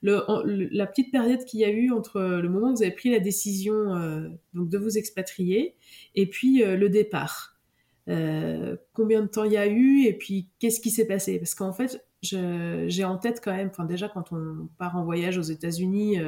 [0.03, 3.11] le, la petite période qu'il y a eu entre le moment où vous avez pris
[3.11, 5.75] la décision donc de vous expatrier
[6.15, 7.59] et puis le départ?
[8.07, 11.39] Combien de temps il y a eu et puis qu'est-ce qui s'est passé?
[11.39, 15.39] Parce qu'en fait, j'ai en tête quand même, enfin déjà quand on part en voyage
[15.39, 16.19] aux États-Unis,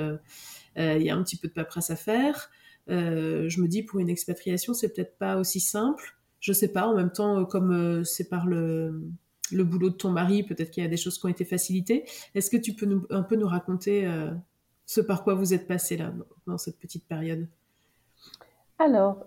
[0.76, 2.50] il y a un petit peu de paperasse à faire.
[2.90, 6.16] Euh, je me dis pour une expatriation, c'est peut-être pas aussi simple.
[6.40, 6.86] Je sais pas.
[6.86, 9.02] En même temps, euh, comme euh, c'est par le,
[9.54, 12.04] le boulot de ton mari, peut-être qu'il y a des choses qui ont été facilitées.
[12.34, 14.08] Est-ce que tu peux nous, un peu nous raconter
[14.86, 16.12] ce par quoi vous êtes passé là
[16.46, 17.48] dans cette petite période?
[18.78, 19.26] Alors,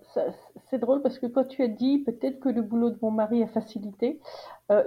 [0.70, 3.44] c'est drôle parce que quand tu as dit peut-être que le boulot de mon mari
[3.44, 4.20] a facilité,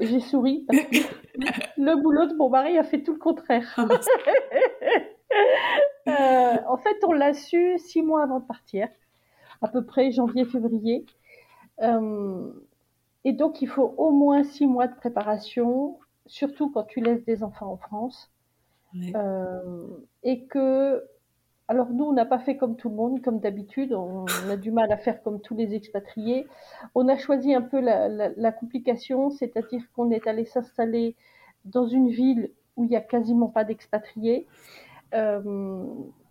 [0.01, 0.97] j'ai souri parce que
[1.79, 3.67] le boulot de mon mari a fait tout le contraire.
[3.77, 3.89] Ah,
[6.09, 8.89] euh, en fait, on l'a su six mois avant de partir,
[9.63, 11.07] à peu près janvier-février.
[11.83, 12.53] Euh,
[13.25, 17.43] et donc, il faut au moins six mois de préparation, surtout quand tu laisses des
[17.43, 18.31] enfants en France.
[19.15, 19.87] Euh,
[20.25, 21.05] et que,
[21.69, 24.73] alors nous, on n'a pas fait comme tout le monde, comme d'habitude, on, a du
[24.73, 26.47] mal à faire comme tous les expatriés.
[26.95, 31.15] On a choisi un peu la, la complication, c'est-à-dire qu'on est allé s'installer
[31.65, 34.47] dans une ville où il n'y a quasiment pas d'expatriés.
[35.15, 35.85] Euh,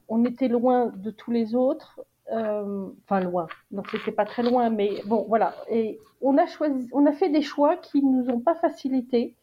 [0.07, 5.01] on était loin de tous les autres, enfin loin, donc c'était pas très loin, mais
[5.05, 5.55] bon voilà.
[5.69, 9.35] Et on a choisi, on a fait des choix qui nous ont pas facilité.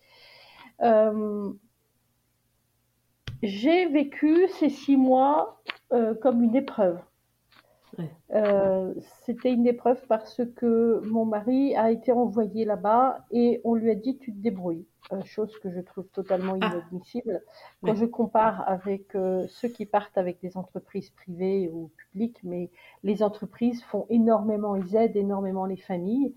[0.82, 1.52] Euh,
[3.42, 5.60] j'ai vécu ces six mois
[6.20, 6.98] comme une épreuve.
[9.24, 13.94] C'était une épreuve parce que mon mari a été envoyé là-bas et on lui a
[13.94, 14.86] dit tu te débrouilles.
[15.12, 16.66] Euh, chose que je trouve totalement ah.
[16.66, 17.42] inadmissible.
[17.82, 22.70] Quand je compare avec euh, ceux qui partent avec des entreprises privées ou publiques, mais
[23.04, 26.34] les entreprises font énormément, ils aident énormément les familles.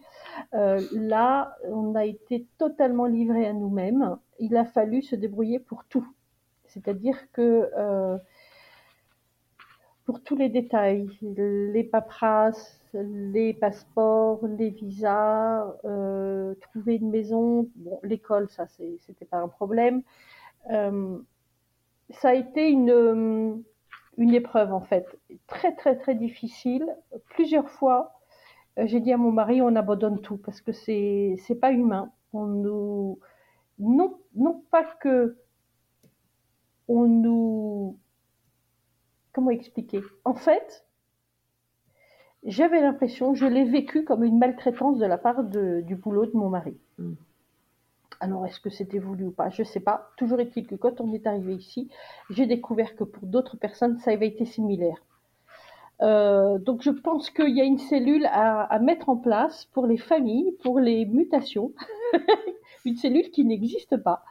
[0.54, 4.18] Euh, là, on a été totalement livré à nous-mêmes.
[4.40, 6.08] Il a fallu se débrouiller pour tout.
[6.66, 7.72] C'est-à-dire que
[10.10, 18.00] pour tous les détails, les paperasses, les passeports, les visas, euh, trouver une maison, bon,
[18.02, 20.02] l'école, ça, c'était pas un problème.
[20.72, 21.20] Euh,
[22.10, 23.64] ça a été une,
[24.18, 25.06] une épreuve, en fait,
[25.46, 26.88] très, très, très difficile.
[27.30, 28.20] Plusieurs fois,
[28.80, 32.12] euh, j'ai dit à mon mari, on abandonne tout, parce que c'est, c'est pas humain.
[32.34, 33.20] On nous,
[33.78, 35.38] non, non pas que
[36.88, 38.00] on nous,
[39.34, 40.02] comment expliquer?
[40.26, 40.86] En fait,
[42.44, 46.50] j'avais l'impression, je l'ai vécu comme une maltraitance de la part du boulot de mon
[46.50, 46.78] mari.
[46.98, 47.16] Hmm.
[48.22, 49.50] Alors, est-ce que c'était voulu ou pas?
[49.50, 50.10] Je ne sais pas.
[50.18, 51.90] Toujours est-il que quand on est arrivé ici,
[52.30, 54.98] j'ai découvert que pour d'autres personnes, ça avait été similaire.
[56.02, 59.98] Euh, donc, je pense qu'il y a une cellule à, mettre en place pour les
[59.98, 61.72] familles, pour les mutations,
[62.86, 64.24] une cellule qui n'existe pas,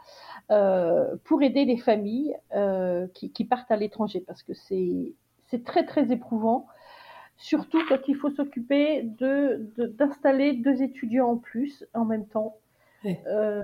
[0.51, 5.15] euh, pour aider les familles euh, qui, qui, partent à l'étranger, parce que c'est
[5.65, 6.67] très très éprouvant
[7.37, 12.57] surtout quand il faut s'occuper de, d'installer deux étudiants en plus en même temps.
[13.05, 13.63] Euh,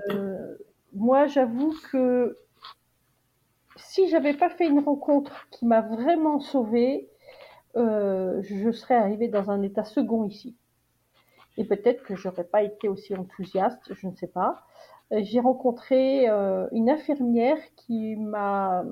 [0.93, 2.37] moi, j'avoue que
[3.75, 7.09] si j'avais pas fait une rencontre qui m'a vraiment sauvée,
[7.75, 10.55] je serais arrivée dans un état second ici.
[11.57, 14.65] Et peut-être que j'aurais pas été aussi enthousiaste, je ne sais pas.
[15.11, 18.83] Euh, j'ai rencontré euh, une infirmière qui m'a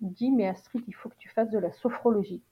[0.00, 2.42] dit mais Astrid, il faut que tu fasses de la sophrologie.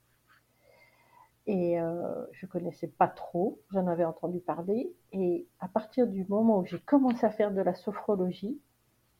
[1.46, 4.92] Et euh, je connaissais pas trop, j'en avais entendu parler.
[5.12, 8.60] Et à partir du moment où j'ai commencé à faire de la sophrologie,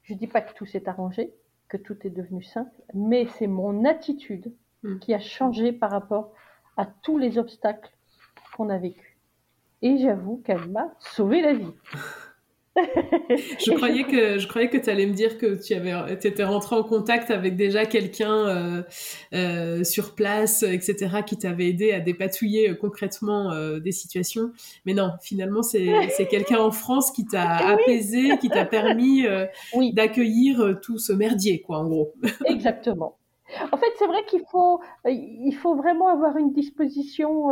[0.02, 1.34] je dis pas que tout s'est arrangé,
[1.68, 4.98] que tout est devenu simple, mais c'est mon attitude mm.
[4.98, 6.32] qui a changé par rapport
[6.76, 7.90] à tous les obstacles
[8.56, 9.18] qu'on a vécus.
[9.82, 11.74] Et j'avoue qu'elle m'a sauvé la vie.
[13.58, 16.76] je croyais que je croyais que tu allais me dire que tu avais étais rentré
[16.76, 18.82] en contact avec déjà quelqu'un euh,
[19.34, 24.52] euh, sur place etc qui t'avait aidé à dépatouiller euh, concrètement des situations.
[24.86, 29.24] Mais non finalement c'est quelqu'un en France qui t'a apaisé qui t'a permis
[29.92, 32.14] d'accueillir tout ce merdier quoi en gros.
[32.46, 33.16] Exactement.
[33.72, 37.50] En fait c'est vrai qu'il faut il faut vraiment avoir une disposition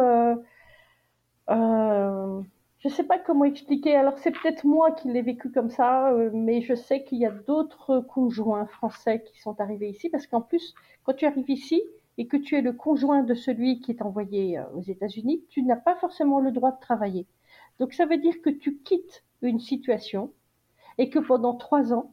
[2.80, 3.96] je ne sais pas comment expliquer.
[3.96, 7.26] Alors c'est peut-être moi qui l'ai vécu comme ça, euh, mais je sais qu'il y
[7.26, 11.82] a d'autres conjoints français qui sont arrivés ici, parce qu'en plus, quand tu arrives ici
[12.18, 15.62] et que tu es le conjoint de celui qui est envoyé euh, aux États-Unis, tu
[15.62, 17.26] n'as pas forcément le droit de travailler.
[17.78, 20.32] Donc ça veut dire que tu quittes une situation
[20.98, 22.12] et que pendant trois ans,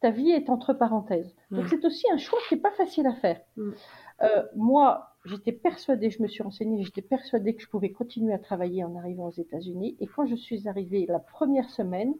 [0.00, 1.34] ta vie est entre parenthèses.
[1.50, 3.40] Donc c'est aussi un choix qui n'est pas facile à faire.
[4.22, 8.38] Euh, moi, j'étais persuadée, je me suis renseignée, j'étais persuadée que je pouvais continuer à
[8.38, 9.96] travailler en arrivant aux États-Unis.
[10.00, 12.14] Et quand je suis arrivée la première semaine,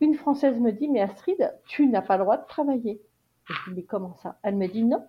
[0.00, 3.00] une Française me dit, mais Astrid, tu n'as pas le droit de travailler.
[3.44, 4.38] Je dis, mais comment ça?
[4.42, 5.04] Elle me dit, non,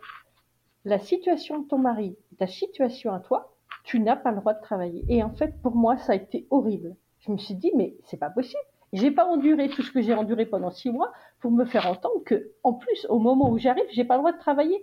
[0.86, 4.62] la situation de ton mari, ta situation à toi, tu n'as pas le droit de
[4.62, 5.04] travailler.
[5.08, 6.96] Et en fait, pour moi, ça a été horrible.
[7.20, 8.62] Je me suis dit, mais c'est pas possible.
[8.94, 12.24] J'ai pas enduré tout ce que j'ai enduré pendant six mois pour me faire entendre
[12.26, 14.82] que, en plus, au moment où j'arrive, j'ai pas le droit de travailler.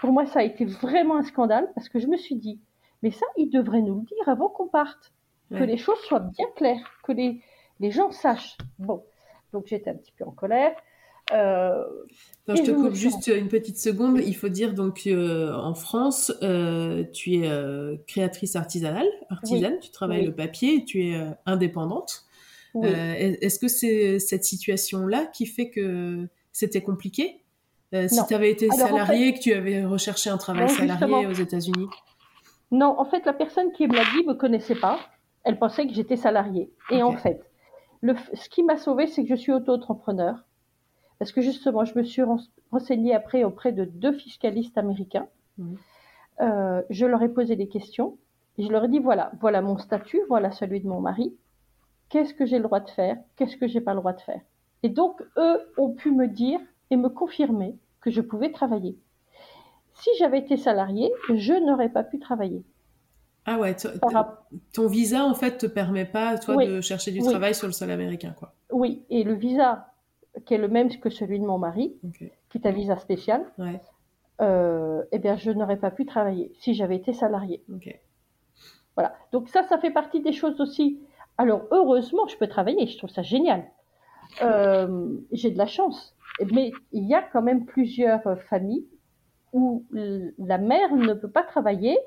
[0.00, 2.58] Pour moi, ça a été vraiment un scandale parce que je me suis dit,
[3.02, 5.12] mais ça, il devrait nous le dire avant qu'on parte,
[5.50, 7.40] que les choses soient bien claires, que les,
[7.80, 8.56] les gens sachent.
[8.78, 9.02] Bon,
[9.52, 10.72] donc j'étais un petit peu en colère.
[11.32, 11.84] Euh,
[12.48, 14.20] je te coupe juste une petite seconde.
[14.24, 20.24] Il faut dire donc euh, en France, euh, tu es créatrice artisanale, artisane, tu travailles
[20.24, 22.24] le papier, tu es indépendante.
[22.76, 27.42] Euh, est-ce que c'est cette situation-là qui fait que c'était compliqué?
[27.94, 31.88] Euh, Si tu avais été salarié, que tu avais recherché un travail salarié aux États-Unis?
[32.70, 35.00] Non, en fait, la personne qui me l'a dit me connaissait pas.
[35.42, 36.70] Elle pensait que j'étais salarié.
[36.90, 37.42] Et en fait,
[38.00, 40.44] le, ce qui m'a sauvé, c'est que je suis auto-entrepreneur.
[41.18, 42.22] Parce que justement, je me suis
[42.70, 45.26] renseignée après auprès de deux fiscalistes américains.
[46.40, 48.16] Euh, je leur ai posé des questions.
[48.58, 51.34] Et je leur ai dit, voilà, voilà mon statut, voilà celui de mon mari
[52.10, 54.40] qu'est-ce que j'ai le droit de faire, qu'est-ce que j'ai pas le droit de faire?
[54.82, 58.98] Et donc, eux ont pu me dire et me confirmer que je pouvais travailler.
[59.94, 62.62] Si j'avais été salarié, je n'aurais pas pu travailler.
[63.46, 63.74] Ah ouais,
[64.72, 67.90] ton visa en fait te permet pas toi de chercher du travail sur le sol
[67.90, 68.52] américain quoi.
[68.70, 69.86] Oui, et le visa
[70.44, 73.44] qui est le même que celui de mon mari, qui est un visa spécial,
[74.40, 77.62] euh, eh bien je n'aurais pas pu travailler si j'avais été salarié.
[78.94, 79.14] Voilà.
[79.32, 81.00] Donc ça, ça fait partie des choses aussi
[81.40, 83.64] alors heureusement, je peux travailler, je trouve ça génial.
[84.42, 86.14] Euh, j'ai de la chance.
[86.52, 88.86] Mais il y a quand même plusieurs familles
[89.54, 89.86] où
[90.38, 91.98] la mère ne peut pas travailler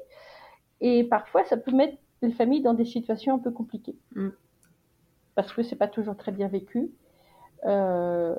[0.81, 3.97] et parfois ça peut mettre les familles dans des situations un peu compliquées.
[4.15, 4.29] Mm.
[5.33, 6.91] Parce que c'est pas toujours très bien vécu.
[7.65, 8.35] Euh,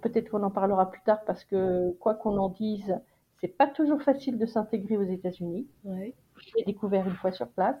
[0.00, 2.98] peut-être qu'on en parlera plus tard parce que quoi qu'on en dise,
[3.40, 5.68] c'est pas toujours facile de s'intégrer aux États-Unis.
[5.84, 6.14] Ouais.
[6.36, 7.76] Je l'ai découvert une fois sur place.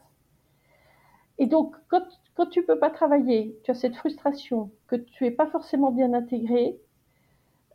[1.42, 2.04] Et donc, quand,
[2.36, 6.14] quand tu peux pas travailler, tu as cette frustration que tu es pas forcément bien
[6.14, 6.78] intégré,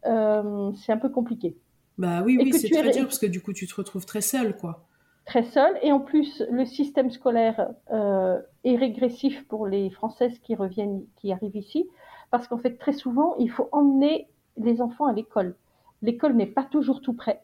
[0.05, 1.57] euh, c'est un peu compliqué.
[1.97, 4.55] Bah oui, oui, c'est très dur parce que du coup, tu te retrouves très seul,
[4.55, 4.85] quoi.
[5.25, 10.55] Très seul, et en plus, le système scolaire euh, est régressif pour les Françaises qui
[10.55, 11.89] reviennent, qui arrivent ici,
[12.31, 15.57] parce qu'en fait, très souvent, il faut emmener les enfants à l'école.
[16.01, 17.41] L'école n'est pas toujours tout près.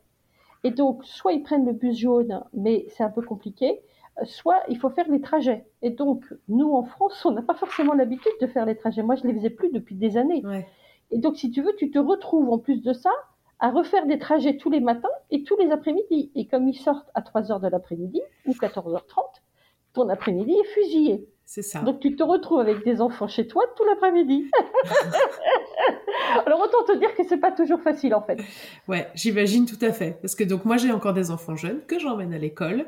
[0.63, 3.81] Et donc, soit ils prennent le bus jaune, mais c'est un peu compliqué,
[4.23, 5.65] soit il faut faire les trajets.
[5.81, 9.03] Et donc, nous, en France, on n'a pas forcément l'habitude de faire les trajets.
[9.03, 10.43] Moi, je les faisais plus depuis des années.
[11.11, 13.11] Et donc, si tu veux, tu te retrouves en plus de ça
[13.59, 16.31] à refaire des trajets tous les matins et tous les après-midi.
[16.35, 19.01] Et comme ils sortent à 3 heures de l'après-midi ou 14h30,
[19.93, 21.27] ton après-midi est fusillé.
[21.45, 21.81] C'est ça.
[21.81, 24.49] Donc tu te retrouves avec des enfants chez toi tout l'après-midi.
[26.45, 28.39] Alors autant te dire que c'est pas toujours facile en fait.
[28.87, 30.17] Ouais, j'imagine tout à fait.
[30.21, 32.87] Parce que donc moi j'ai encore des enfants jeunes que j'emmène à l'école,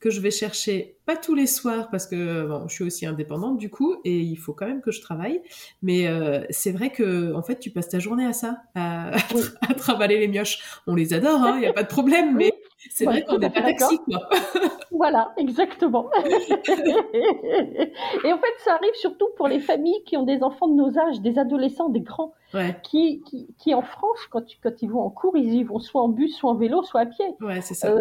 [0.00, 3.58] que je vais chercher pas tous les soirs parce que bon, je suis aussi indépendante
[3.58, 5.42] du coup et il faut quand même que je travaille.
[5.82, 9.10] Mais euh, c'est vrai que en fait tu passes ta journée à ça, à,
[9.68, 10.80] à travailler les mioches.
[10.86, 12.52] On les adore, il hein, n'y a pas de problème, mais
[12.90, 14.28] c'est vrai qu'on n'est pas taxi quoi.
[14.92, 16.08] Voilà, exactement.
[16.24, 20.98] et en fait, ça arrive surtout pour les familles qui ont des enfants de nos
[20.98, 22.32] âges, des adolescents, des grands,
[22.82, 23.22] qui,
[23.58, 26.34] qui, en France, quand, quand, ils vont en cours, ils y vont soit en bus,
[26.36, 27.26] soit en vélo, soit à pied.
[27.40, 27.90] Ouais, c'est ça.
[27.90, 28.00] Euh,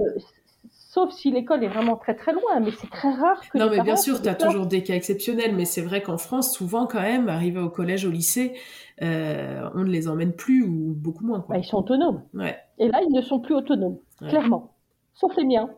[0.69, 3.57] sauf si l'école est vraiment très très loin, mais c'est très rare que.
[3.57, 6.53] Non, mais bien sûr, tu as toujours des cas exceptionnels, mais c'est vrai qu'en France,
[6.53, 8.53] souvent quand même, arrivé au collège, au lycée,
[9.01, 11.45] euh, on ne les emmène plus ou beaucoup moins.
[11.49, 12.23] Bah, ils sont autonomes.
[12.33, 12.57] Ouais.
[12.77, 14.74] Et là, ils ne sont plus autonomes, clairement.
[15.15, 15.69] Sauf les miens.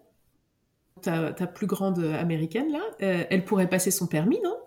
[1.01, 4.57] Ta, ta plus grande américaine, là, euh, elle pourrait passer son permis, non?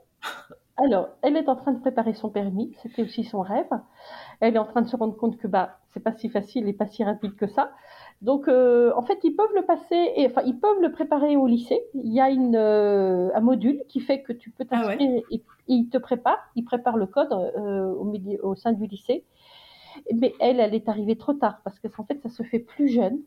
[0.82, 3.68] Alors, elle est en train de préparer son permis, c'était aussi son rêve.
[4.40, 6.72] Elle est en train de se rendre compte que bah, c'est pas si facile et
[6.72, 7.72] pas si rapide que ça.
[8.22, 11.46] Donc, euh, en fait, ils peuvent le passer, et, enfin, ils peuvent le préparer au
[11.46, 11.82] lycée.
[11.94, 15.42] Il y a une, euh, un module qui fait que tu peux ah t'inscrire et,
[15.68, 19.24] il te prépare, il prépare le code euh, au, milieu, au sein du lycée.
[20.14, 22.88] Mais elle, elle est arrivée trop tard parce que en fait, ça se fait plus
[22.88, 23.18] jeune.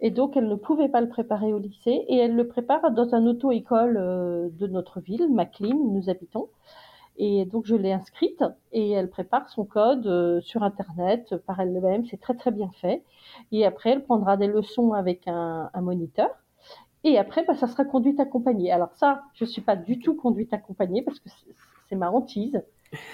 [0.00, 3.14] Et donc, elle ne pouvait pas le préparer au lycée et elle le prépare dans
[3.14, 6.48] un auto-école de notre ville, McLean, où nous habitons.
[7.18, 12.06] Et donc, je l'ai inscrite et elle prépare son code euh, sur Internet par elle-même.
[12.06, 13.02] C'est très, très bien fait.
[13.50, 16.30] Et après, elle prendra des leçons avec un, moniteur.
[17.02, 18.70] Et après, bah, ça sera conduite accompagnée.
[18.70, 21.28] Alors ça, je ne suis pas du tout conduite accompagnée parce que
[21.88, 22.62] c'est ma hantise.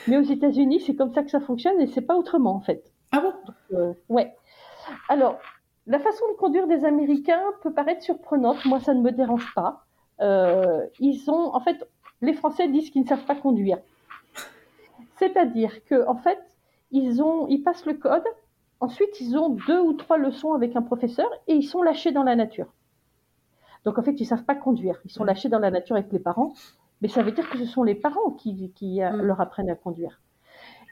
[0.07, 2.93] Mais aux États-Unis, c'est comme ça que ça fonctionne et c'est pas autrement en fait.
[3.11, 3.33] Ah bon?
[3.73, 4.35] Euh, Ouais.
[5.09, 5.39] Alors,
[5.87, 8.65] la façon de conduire des Américains peut paraître surprenante.
[8.65, 9.85] Moi, ça ne me dérange pas.
[10.21, 11.87] Euh, ils ont, en fait,
[12.23, 13.79] les Français disent qu'ils ne savent pas conduire.
[15.17, 16.41] C'est-à-dire que en fait,
[16.91, 18.25] ils ont, ils passent le code.
[18.81, 22.23] Ensuite, ils ont deux ou trois leçons avec un professeur et ils sont lâchés dans
[22.23, 22.73] la nature.
[23.85, 25.01] Donc en fait, ils savent pas conduire.
[25.05, 26.55] Ils sont lâchés dans la nature avec les parents,
[27.01, 28.73] mais ça veut dire que ce sont les parents qui,
[29.03, 30.21] euh, leur apprennent à conduire.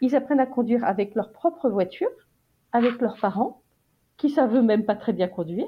[0.00, 2.10] Ils apprennent à conduire avec leur propre voiture,
[2.72, 3.61] avec leurs parents,
[4.22, 5.66] qui savent même pas très bien conduire.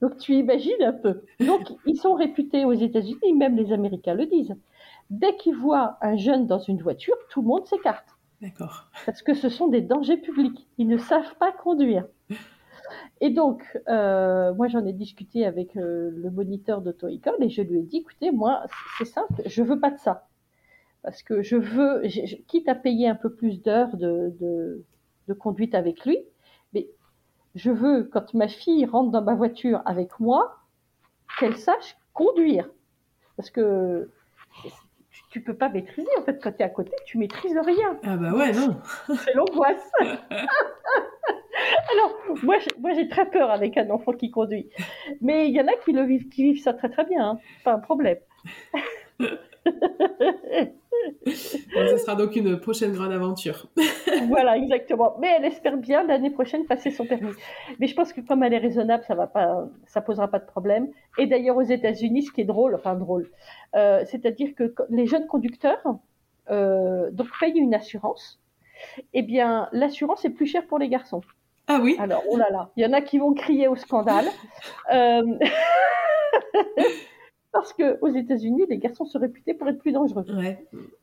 [0.00, 1.22] Donc tu imagines un peu.
[1.38, 4.56] Donc ils sont réputés aux États-Unis, même les Américains le disent
[5.10, 8.08] dès qu'ils voient un jeune dans une voiture, tout le monde s'écarte.
[8.40, 8.88] D'accord.
[9.06, 10.66] Parce que ce sont des dangers publics.
[10.78, 12.06] Ils ne savent pas conduire.
[13.20, 17.78] Et donc, euh, moi, j'en ai discuté avec euh, le moniteur d'auto-école et je lui
[17.78, 18.64] ai dit, écoutez, moi,
[18.98, 20.26] c'est simple, je veux pas de ça.
[21.02, 22.02] Parce que je veux,
[22.48, 26.18] quitte à payer un peu plus d'heures de, de, conduite avec lui,
[27.54, 30.58] je veux, quand ma fille rentre dans ma voiture avec moi,
[31.38, 32.68] qu'elle sache conduire.
[33.36, 34.10] Parce que
[35.30, 36.08] tu peux pas maîtriser.
[36.18, 37.98] En fait, quand tu es à côté, tu maîtrises rien.
[38.04, 38.76] Ah bah ouais, non.
[39.06, 39.90] C'est l'angoisse.
[41.92, 44.70] Alors, moi, moi, j'ai très peur avec un enfant qui conduit.
[45.20, 47.30] Mais il y en a qui le vivent, qui vivent ça très très bien.
[47.30, 47.38] Hein.
[47.64, 48.18] Pas un problème.
[51.26, 53.68] ce sera donc une prochaine grande aventure.
[54.28, 55.16] voilà, exactement.
[55.20, 57.32] Mais elle espère bien l'année prochaine passer son permis.
[57.78, 60.46] Mais je pense que comme elle est raisonnable, ça va pas, ça posera pas de
[60.46, 60.88] problème.
[61.18, 63.30] Et d'ailleurs aux États-Unis, ce qui est drôle, enfin drôle,
[63.74, 65.82] euh, c'est-à-dire que les jeunes conducteurs
[66.50, 68.40] euh, donc payent une assurance.
[69.12, 71.20] Eh bien, l'assurance est plus chère pour les garçons.
[71.68, 71.96] Ah oui.
[72.00, 74.26] Alors, oh là là, il y en a qui vont crier au scandale.
[74.92, 75.22] Euh...
[77.52, 80.24] Parce que aux États-Unis, les garçons sont réputés pour être plus dangereux.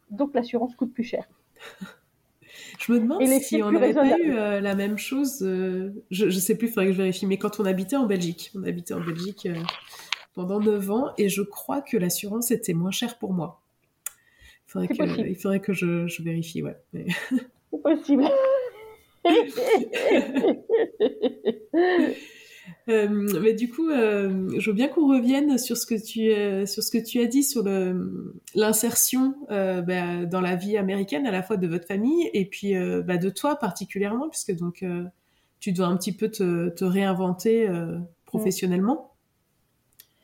[0.10, 1.28] Donc l'assurance coûte plus cher.
[2.80, 5.42] Je me demande si on n'avait pas eu euh, la même chose.
[5.42, 7.26] Euh, je ne sais plus, il faudrait que je vérifie.
[7.26, 9.56] Mais quand on habitait en Belgique, on habitait en Belgique euh,
[10.34, 13.62] pendant 9 ans et je crois que l'assurance était moins chère pour moi.
[14.68, 16.78] Il faudrait, que, il faudrait que je, je vérifie, ouais.
[16.94, 18.26] C'est possible.
[22.90, 26.66] Euh, mais du coup, euh, je veux bien qu'on revienne sur ce que tu euh,
[26.66, 31.32] sur ce que tu as dit sur le l'insertion bah, dans la vie américaine à
[31.32, 34.84] la fois de votre famille et puis bah, de toi particulièrement puisque donc
[35.60, 37.70] tu dois un petit peu te, te réinventer
[38.26, 39.12] professionnellement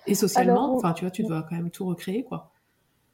[0.08, 0.76] et socialement.
[0.76, 2.52] enfin, tu vois, tu dois quand même tout recréer quoi.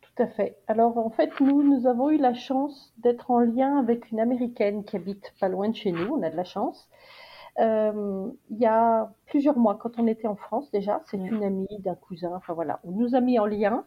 [0.02, 0.58] Tout à fait.
[0.68, 4.84] Alors en fait, nous, nous avons eu la chance d'être en lien avec une américaine
[4.84, 6.14] qui habite pas loin de chez nous.
[6.14, 6.90] On a de la chance
[7.60, 11.80] euh, il y a plusieurs mois, quand on était en France déjà, c'est une amie
[11.80, 13.84] d'un cousin, enfin voilà, on nous a mis en lien.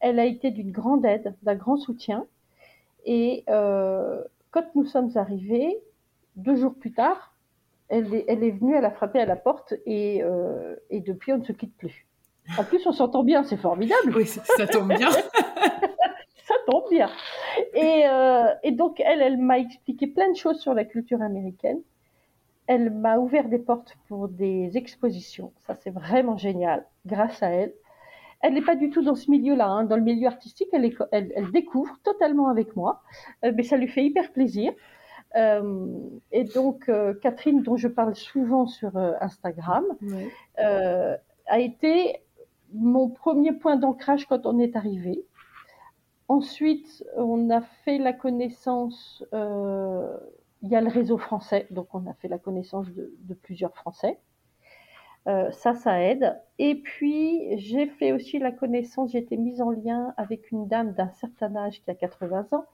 [0.00, 2.26] Elle a été d'une grande aide, d'un grand soutien.
[3.04, 5.78] Et euh, quand nous sommes arrivés,
[6.36, 7.34] deux jours plus tard,
[7.88, 11.32] elle est, elle est venue, elle a frappé à la porte et, euh, et depuis
[11.32, 12.06] on ne se quitte plus.
[12.58, 14.14] En plus, on s'entend bien, c'est formidable.
[14.14, 15.10] Oui, ça tombe bien.
[16.46, 17.08] ça tombe bien.
[17.72, 18.04] Et,
[18.62, 21.78] et donc, elle, elle m'a expliqué plein de choses sur la culture américaine
[22.66, 25.52] elle m'a ouvert des portes pour des expositions.
[25.66, 27.74] Ça, c'est vraiment génial, grâce à elle.
[28.40, 29.84] Elle n'est pas du tout dans ce milieu-là, hein.
[29.84, 33.02] dans le milieu artistique, elle, elle, découvre totalement avec moi,
[33.44, 34.72] euh, mais ça lui fait hyper plaisir.
[35.36, 35.86] Euh,
[36.30, 39.84] et donc, euh, Catherine, dont je parle souvent sur Instagram,
[40.58, 42.20] a été
[42.72, 45.24] mon premier point d'ancrage quand on est arrivé.
[46.28, 49.24] Ensuite, on a fait la connaissance,
[50.64, 54.18] il y a le réseau français, donc on a fait la connaissance de, plusieurs Français.
[55.26, 56.36] Euh, ça, ça aide.
[56.58, 60.92] Et puis, j'ai fait aussi la connaissance, j'ai été mise en lien avec une dame
[60.92, 62.64] d'un certain âge qui a 80 ans,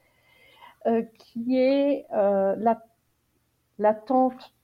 [0.86, 2.82] euh, qui est la,
[3.78, 4.54] la tante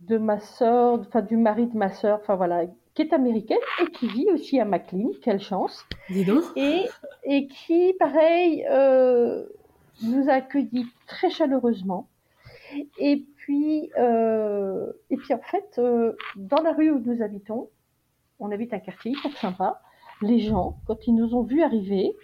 [0.00, 3.90] de ma sœur, enfin du mari de ma sœur, enfin voilà, qui est américaine et
[3.90, 5.84] qui vit aussi à McLean, quelle chance.
[6.10, 6.44] Dis donc.
[6.56, 6.84] Et,
[7.24, 9.44] et qui, pareil, euh,
[10.02, 12.08] nous a accueillis très chaleureusement.
[12.98, 17.70] Et puis, euh, et puis en fait, euh, dans la rue où nous habitons,
[18.38, 19.80] on habite un quartier hyper sympa.
[20.22, 22.14] Les gens, quand ils nous ont vus arriver,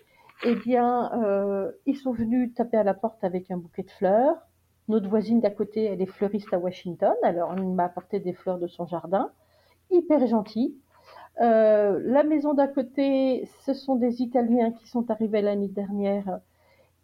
[0.45, 4.37] eh bien, euh, ils sont venus taper à la porte avec un bouquet de fleurs.
[4.89, 8.59] Notre voisine d'à côté, elle est fleuriste à Washington, alors elle m'a apporté des fleurs
[8.59, 9.31] de son jardin
[9.91, 10.77] hyper gentil.
[11.41, 16.41] Euh, la maison d'à côté, ce sont des Italiens qui sont arrivés l'année dernière.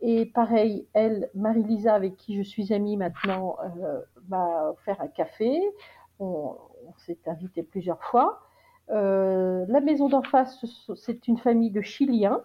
[0.01, 5.61] Et pareil, elle, Marie-Lisa, avec qui je suis amie maintenant, euh, m'a offert un café.
[6.19, 6.57] On,
[6.99, 8.41] s'est invité plusieurs fois.
[8.91, 12.43] Euh, la maison d'en face, c'est une famille de Chiliens.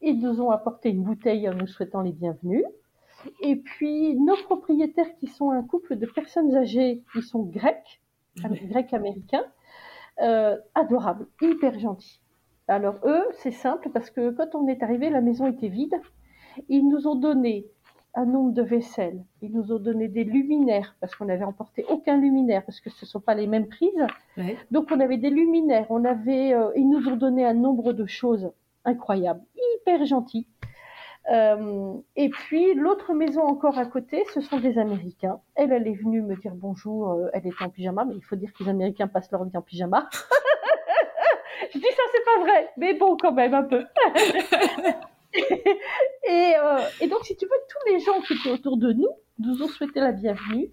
[0.00, 2.64] Ils nous ont apporté une bouteille en nous souhaitant les bienvenus.
[3.40, 8.00] Et puis, nos propriétaires, qui sont un couple de personnes âgées, qui sont grecs,
[8.36, 9.44] grecs américains,
[10.20, 12.20] euh, adorable, hyper gentil.
[12.66, 15.94] Alors eux, c'est simple parce que quand on est arrivé, la maison était vide.
[16.68, 17.66] Ils nous ont donné
[18.14, 19.22] un nombre de vaisselles.
[19.42, 23.04] Ils nous ont donné des luminaires parce qu'on n'avait emporté aucun luminaire parce que ce
[23.04, 24.06] ne sont pas les mêmes prises.
[24.70, 25.86] Donc on avait des luminaires.
[25.90, 28.50] On avait, euh, ils nous ont donné un nombre de choses
[28.84, 29.42] incroyables,
[29.76, 30.48] hyper gentil.
[31.30, 35.40] Euh, et puis l'autre maison encore à côté, ce sont des Américains.
[35.54, 37.12] Elle, elle est venue me dire bonjour.
[37.12, 39.56] Euh, elle était en pyjama, mais il faut dire que les Américains passent leur vie
[39.56, 40.08] en pyjama.
[41.72, 43.84] Je dis ça, c'est pas vrai, mais bon, quand même un peu.
[45.34, 49.08] et, euh, et, donc, si tu veux, tous les gens qui étaient autour de nous
[49.38, 50.70] nous ont souhaité la bienvenue.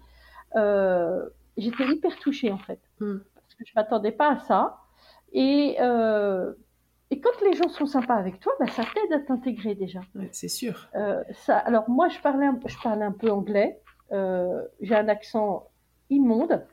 [0.56, 3.16] Euh, J'étais hyper touchée en fait, hmm.
[3.34, 4.78] parce que je m'attendais pas à ça.
[5.32, 6.52] Et euh,
[7.10, 10.00] et quand les gens sont sympas avec toi, bah, ça t'aide à t'intégrer déjà.
[10.32, 10.88] c'est sûr.
[11.32, 13.80] Ça, alors moi, je parlais, un, je parlais un peu anglais.
[14.10, 15.70] J'ai un accent
[16.10, 16.66] immonde,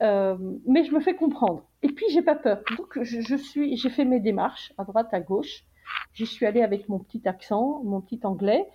[0.00, 1.64] mais je me fais comprendre.
[1.82, 2.62] Et puis j'ai pas peur.
[2.76, 5.64] Donc je, suis, j'ai fait mes démarches à droite, à gauche.
[6.18, 8.66] J'y suis allée avec mon petit accent, mon petit anglais.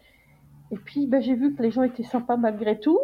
[0.71, 2.99] Et puis bah, j'ai vu que les gens étaient sympas malgré tout,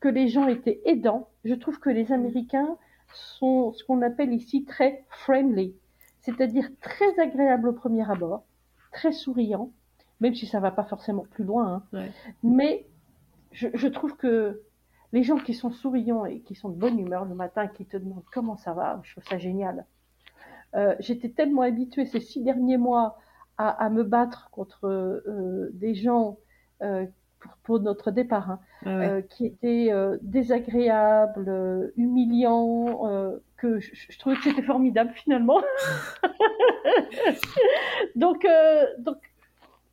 [0.00, 1.28] que les gens étaient aidants.
[1.44, 2.76] Je trouve que les Américains
[3.14, 5.74] sont ce qu'on appelle ici très friendly
[6.26, 8.42] c'est-à-dire très agréable au premier abord,
[8.90, 9.70] très souriant,
[10.20, 11.84] même si ça va pas forcément plus loin.
[11.92, 12.08] Hein.
[12.42, 12.88] Mais
[13.52, 14.60] je, trouve que
[15.12, 17.96] les gens qui sont souriants et qui sont de bonne humeur le matin, qui te
[17.96, 19.86] demandent comment ça va, je trouve ça génial.
[20.74, 23.16] Euh, j'étais tellement habituée ces six derniers mois
[23.58, 26.38] à, me battre contre euh, des gens
[26.82, 27.06] euh,
[27.62, 29.90] pour, notre départ, hein, ah qui étaient
[30.22, 35.62] désagréables, humiliants, que je, trouvais que c'était formidable finalement.
[38.16, 39.18] donc, euh, donc,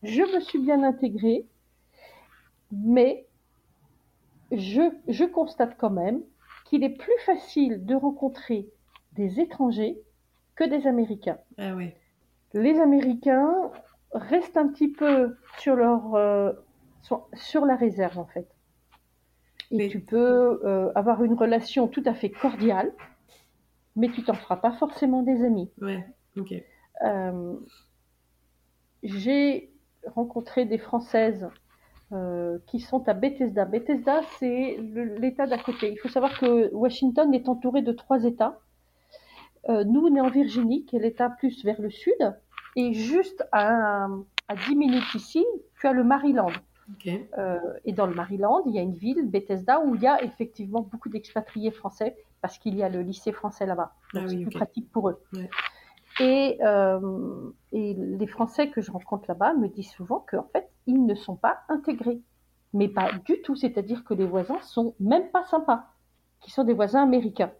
[0.03, 1.45] je me suis bien intégrée,
[2.71, 3.25] mais
[4.51, 6.21] je, je constate quand même
[6.65, 8.67] qu'il est plus facile de rencontrer
[9.13, 9.97] des étrangers
[10.55, 11.37] que des Américains.
[11.57, 11.93] Ah oui.
[12.53, 13.71] Les Américains
[14.13, 16.51] restent un petit peu sur leur euh,
[17.33, 18.47] sur, la réserve en fait.
[19.71, 22.91] Et tu peux euh, avoir une relation tout à fait cordiale
[23.95, 25.69] mais tu t'en feras pas forcément des amis.
[25.79, 26.03] Ouais,
[26.35, 26.55] ok.
[27.03, 27.55] Euh,
[29.03, 29.71] j'ai
[30.07, 31.47] rencontré des Françaises
[32.67, 33.65] qui sont à Bethesda.
[33.65, 34.77] Bethesda, c'est
[35.19, 35.91] l'État d'à côté.
[35.91, 38.59] Il faut savoir que Washington est entouré de trois États.
[39.67, 42.35] Nous, on est en Virginie, qui est l'État plus vers le sud.
[42.75, 44.07] Et juste à,
[44.47, 45.45] à 10 minutes ici,
[45.79, 46.51] tu as le Maryland.
[47.37, 50.23] Euh, et dans le Maryland, il y a une ville, Bethesda, où il y a
[50.23, 53.93] effectivement beaucoup d'expatriés français parce qu'il y a le lycée français là-bas.
[54.13, 55.21] Ah c'est plus pratique pour eux.
[56.19, 61.03] Et, euh, et, les Français que je rencontre là-bas me disent souvent qu'en fait, ils
[61.05, 62.21] ne sont pas intégrés.
[62.73, 63.55] Mais pas du tout.
[63.55, 65.85] C'est-à-dire que les voisins sont même pas sympas,
[66.41, 67.51] qui sont des voisins américains.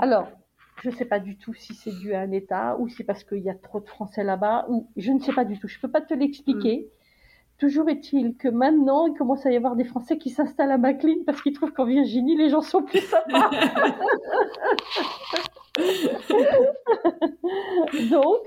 [0.00, 0.28] Alors,
[0.82, 3.24] je ne sais pas du tout si c'est dû à un État ou c'est parce
[3.24, 5.68] qu'il y a trop de Français là-bas ou je ne sais pas du tout.
[5.68, 6.78] Je ne peux pas te l'expliquer.
[6.78, 6.88] Mm.
[7.58, 11.24] Toujours est-il que maintenant, il commence à y avoir des Français qui s'installent à McLean
[11.24, 13.50] parce qu'ils trouvent qu'en Virginie, les gens sont plus sympas.
[18.10, 18.42] donc,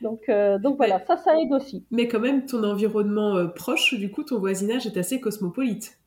[0.00, 1.86] donc, euh, donc voilà, ça, ça aide aussi.
[1.92, 6.00] Mais quand même, ton environnement euh, proche, du coup, ton voisinage est assez cosmopolite.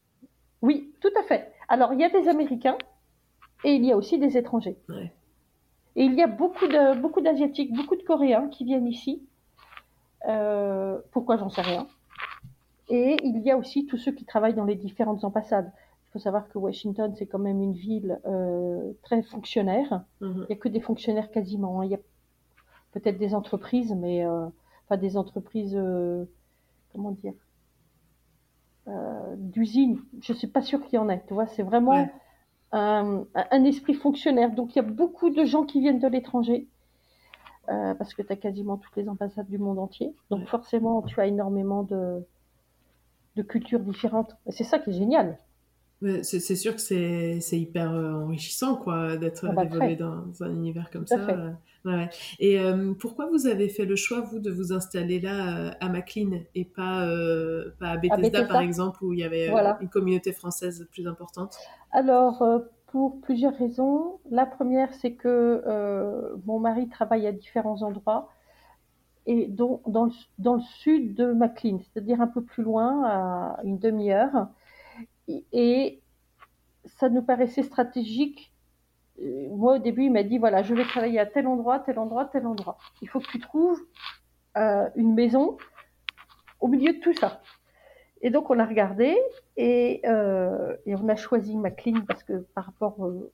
[0.61, 1.53] Oui, tout à fait.
[1.69, 2.77] Alors, il y a des Américains
[3.63, 4.75] et il y a aussi des étrangers.
[5.95, 9.23] Et il y a beaucoup de beaucoup d'asiatiques, beaucoup de Coréens qui viennent ici.
[10.27, 11.87] Euh, pourquoi j'en sais rien.
[12.89, 15.71] Et il y a aussi tous ceux qui travaillent dans les différentes ambassades.
[16.09, 20.03] Il faut savoir que Washington, c'est quand même une ville euh, très fonctionnaire.
[20.19, 20.45] Mhm.
[20.49, 21.81] Il n'y a que des fonctionnaires quasiment.
[21.81, 21.85] hein.
[21.85, 21.99] Il y a
[22.91, 24.45] peut-être des entreprises, mais euh,
[24.85, 26.25] enfin des entreprises, euh,
[26.93, 27.33] comment dire,
[29.37, 30.01] d'usines.
[30.21, 31.23] Je suis pas sûre qu'il y en ait.
[31.27, 32.11] Tu vois, c'est vraiment Ouais.
[32.71, 34.51] Un, un esprit fonctionnaire.
[34.53, 36.67] Donc il y a beaucoup de gens qui viennent de l'étranger.
[37.69, 40.15] euh, parce que tu as quasiment toutes les ambassades du monde entier.
[40.29, 42.25] Donc forcément, tu as énormément de,
[43.35, 44.35] de cultures différentes.
[44.45, 45.37] Et c'est ça qui est génial.
[46.23, 49.95] C'est sûr que c'est hyper euh, enrichissant quoi d'être Ah bah, très.
[49.95, 51.25] dans un univers comme Tout ça.
[51.25, 51.33] fait.
[51.33, 51.51] euh,
[51.85, 52.09] ouais.
[52.39, 56.39] Et euh, pourquoi vous avez fait le choix vous de vous installer là à McLean
[56.55, 58.45] et pas euh, pas à Bethesda, Bethesda.
[58.47, 59.77] par exemple où il y avait Voilà.
[59.81, 61.55] une communauté française plus importante?
[61.91, 62.43] Alors,
[62.87, 64.19] pour plusieurs raisons.
[64.31, 68.29] La première, c'est que euh, mon mari travaille à différents endroits,
[69.27, 73.59] et dont, dans, le, dans le sud de McLean, c'est-à-dire un peu plus loin, à
[73.63, 74.47] une demi-heure.
[75.51, 76.01] Et,
[76.85, 78.51] ça nous paraissait stratégique.
[79.21, 81.99] Euh, Moi, au début, il m'a dit, voilà, je vais travailler à tel endroit, tel
[81.99, 82.77] endroit, tel endroit.
[83.01, 83.79] Il faut que tu trouves
[84.57, 85.57] euh, une maison
[86.59, 87.41] au milieu de tout ça.
[88.21, 89.15] Et donc, on a regardé
[89.57, 93.31] et, euh, et on a choisi McLean parce que par rapport euh,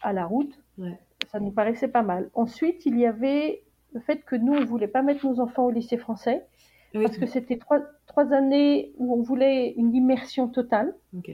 [0.00, 0.98] à la route, Ouais.
[1.30, 2.30] ça nous paraissait pas mal.
[2.34, 3.62] Ensuite, il y avait
[3.92, 6.46] le fait que nous, on voulait pas mettre nos enfants au lycée français
[6.94, 7.80] Oui, parce que c'était trois,
[8.14, 10.94] trois années où on voulait une immersion totale.
[11.16, 11.32] ok.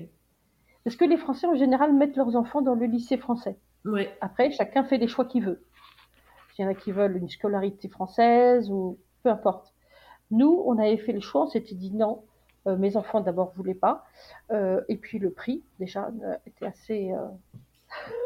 [0.82, 3.58] Parce que les Français, en général, mettent leurs enfants dans le lycée français.
[3.84, 5.62] Ouais, Après, chacun fait les choix qu'il veut.
[6.58, 9.74] Il y en a qui veulent une scolarité française ou peu importe.
[10.30, 12.22] Nous, on avait fait le choix, on s'était dit non.
[12.66, 14.06] Euh, mes enfants d'abord voulaient pas.
[14.50, 17.12] Euh, et puis le prix, déjà, euh, était assez.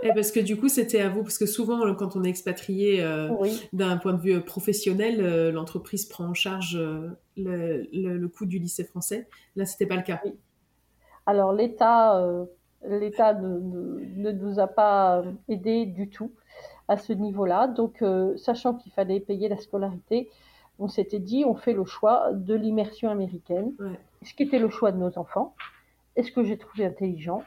[0.02, 3.02] Et parce que du coup c'était à vous parce que souvent quand on est expatrié
[3.02, 7.88] euh, Oui, d'un point de vue euh, professionnel, euh, l'entreprise prend en charge euh, le,
[7.92, 9.28] le, le coût du lycée français.
[9.56, 10.20] Là c'était pas le cas.
[11.26, 12.22] Alors l'État,
[12.86, 16.32] l'État ne, ne- ne nous a pas aidés du tout
[16.88, 17.66] à ce niveau-là.
[17.68, 18.04] Donc,
[18.36, 20.28] sachant qu'il fallait payer la scolarité,
[20.78, 23.98] on s'était dit, on fait le choix de l'immersion américaine, Ouais.
[24.22, 25.54] ce qui était le choix de nos enfants,
[26.16, 27.42] et ce que j'ai trouvé intelligent,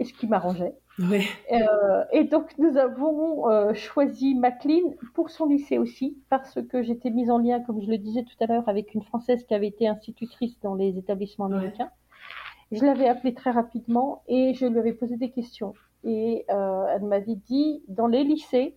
[0.00, 0.74] et ce qui m'arrangeait.
[0.98, 1.24] Ouais.
[1.50, 7.10] Euh, et donc, nous avons euh, choisi McLean pour son lycée aussi, parce que j'étais
[7.10, 9.68] mise en lien, comme je le disais tout à l'heure, avec une Française qui avait
[9.68, 11.54] été institutrice dans les établissements Ouais.
[11.56, 11.90] américains.
[12.72, 15.74] Je l'avais appelée très rapidement et je lui avais posé des questions.
[16.04, 18.76] Et euh, elle m'avait dit, dans les lycées,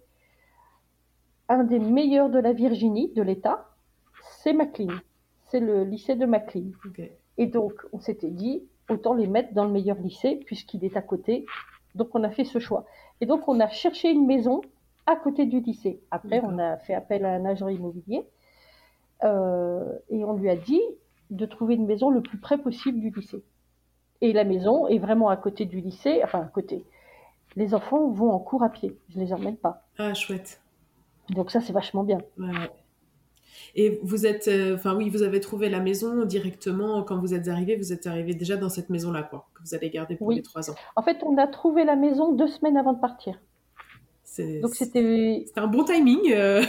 [1.49, 3.69] un des meilleurs de la Virginie, de l'État,
[4.41, 4.93] c'est McLean.
[5.43, 6.71] C'est le lycée de McLean.
[7.37, 11.01] Et donc, on s'était dit, autant les mettre dans le meilleur lycée, puisqu'il est à
[11.01, 11.45] côté.
[11.95, 12.85] Donc, on a fait ce choix.
[13.21, 14.61] Et donc, on a cherché une maison
[15.07, 16.01] à côté du lycée.
[16.11, 18.27] Après, on a fait appel à un agent immobilier.
[19.23, 20.81] euh, et on lui a dit
[21.31, 23.43] de trouver une maison le plus près possible du lycée.
[24.21, 26.83] Et la maison est vraiment à côté du lycée, enfin à côté.
[27.55, 29.87] Les enfants vont en cours à pied, je les emmène pas.
[29.97, 30.61] Ah chouette.
[31.29, 32.19] Donc ça, c'est vachement bien.
[32.37, 32.69] Ouais.
[33.75, 37.47] Et vous êtes, euh, enfin oui, vous avez trouvé la maison directement quand vous êtes
[37.47, 37.75] arrivé.
[37.75, 40.35] Vous êtes arrivé déjà dans cette maison-là, quoi, que vous allez garder pour Oui.
[40.37, 40.75] les trois ans.
[40.95, 43.39] En fait, on a trouvé la maison deux semaines avant de partir.
[44.61, 46.19] Donc c'était c'était un bon timing.
[46.33, 46.61] euh.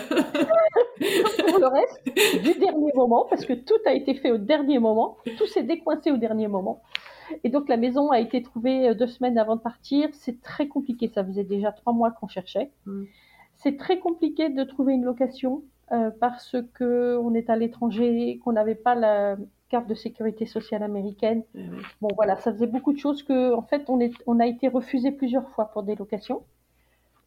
[1.49, 2.01] pour le reste
[2.45, 6.11] du dernier moment, parce que tout a été fait au dernier moment, tout s'est décoincé
[6.13, 6.83] au dernier moment.
[7.43, 10.09] Et donc la maison a été trouvée euh, deux semaines avant de partir.
[10.13, 12.71] C'est très compliqué, ça faisait déjà trois mois qu'on cherchait.
[12.85, 13.05] Mm.
[13.57, 15.63] C'est très compliqué de trouver une location
[15.93, 19.37] euh, parce que on est à l'étranger, qu'on n'avait pas la
[19.69, 21.43] carte de sécurité sociale américaine.
[21.55, 21.63] Ouais.
[22.01, 24.69] Bon voilà, ça faisait beaucoup de choses que, en fait, on, est, on a été
[24.69, 26.43] refusé plusieurs fois pour des locations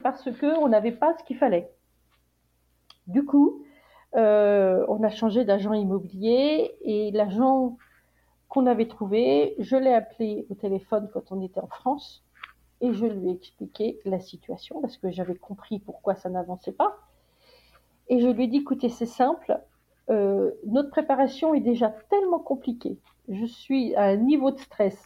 [0.02, 1.70] parce que on n'avait pas ce qu'il fallait.
[3.08, 3.64] Du coup,
[4.16, 7.78] euh, on a changé d'agent immobilier et l'agent
[8.48, 12.24] qu'on avait trouvé, je l'ai appelé au téléphone quand on était en France
[12.82, 16.98] et je lui ai expliqué la situation parce que j'avais compris pourquoi ça n'avançait pas.
[18.10, 19.60] Et je lui ai dit, écoutez, c'est simple,
[20.10, 22.98] euh, notre préparation est déjà tellement compliquée,
[23.30, 24.98] je suis à un niveau de stress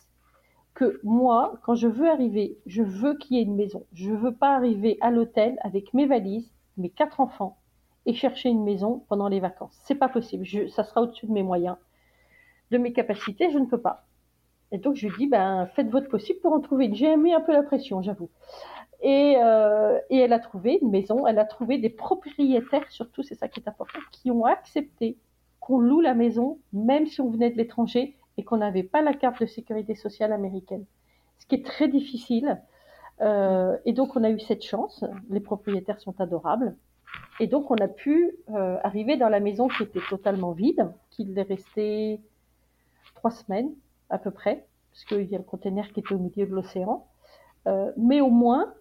[0.74, 3.86] que moi, quand je veux arriver, je veux qu'il y ait une maison.
[3.94, 7.58] Je ne veux pas arriver à l'hôtel avec mes valises, mes quatre enfants
[8.06, 9.78] et chercher une maison pendant les vacances.
[9.84, 10.46] C'est pas possible.
[10.70, 11.78] Ça sera au-dessus de mes moyens,
[12.72, 13.52] de mes capacités.
[13.52, 14.06] Je ne peux pas.
[14.74, 16.96] Et donc je lui dis, ben faites votre possible pour en trouver une.
[16.96, 18.30] J'ai mis un peu la pression, j'avoue.
[19.02, 21.28] Et, euh, et elle a trouvé une maison.
[21.28, 25.18] Elle a trouvé des propriétaires, surtout, c'est ça qui est important, qui ont accepté
[25.60, 29.14] qu'on loue la maison, même si on venait de l'étranger et qu'on n'avait pas la
[29.14, 30.86] carte de sécurité sociale américaine.
[31.40, 32.62] Ce qui est très difficile
[33.22, 35.06] Euh, et donc, on a eu cette chance.
[35.30, 36.76] Les propriétaires sont adorables.
[37.40, 41.38] Et donc, on a pu euh, arriver dans la maison qui était totalement vide, qu'il
[41.38, 42.22] est resté
[43.16, 43.72] trois semaines
[44.14, 47.08] à peu près, parce qu'il y a le conteneur qui était au milieu de l'océan.
[47.68, 48.74] Euh, mais au moins,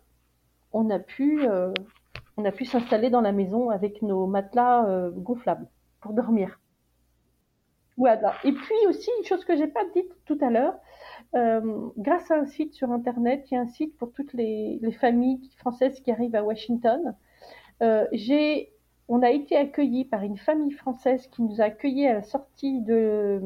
[0.72, 1.46] on a pu,
[2.36, 5.68] on a pu s'installer dans la maison avec nos matelas gonflables
[6.00, 6.58] pour dormir.
[8.44, 10.74] Et puis aussi, une chose que j'ai pas dite tout à l'heure,
[11.34, 14.80] euh, grâce à un site sur Internet, il y a un site pour toutes les,
[14.98, 17.14] familles françaises qui arrivent à Washington.
[17.82, 18.06] Euh,
[19.08, 22.80] on a été accueillis par une famille française qui nous a accueillis à la sortie
[22.80, 23.40] de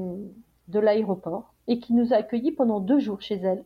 [0.72, 3.64] l'aéroport et qui nous a accueillis pendant deux jours chez elle,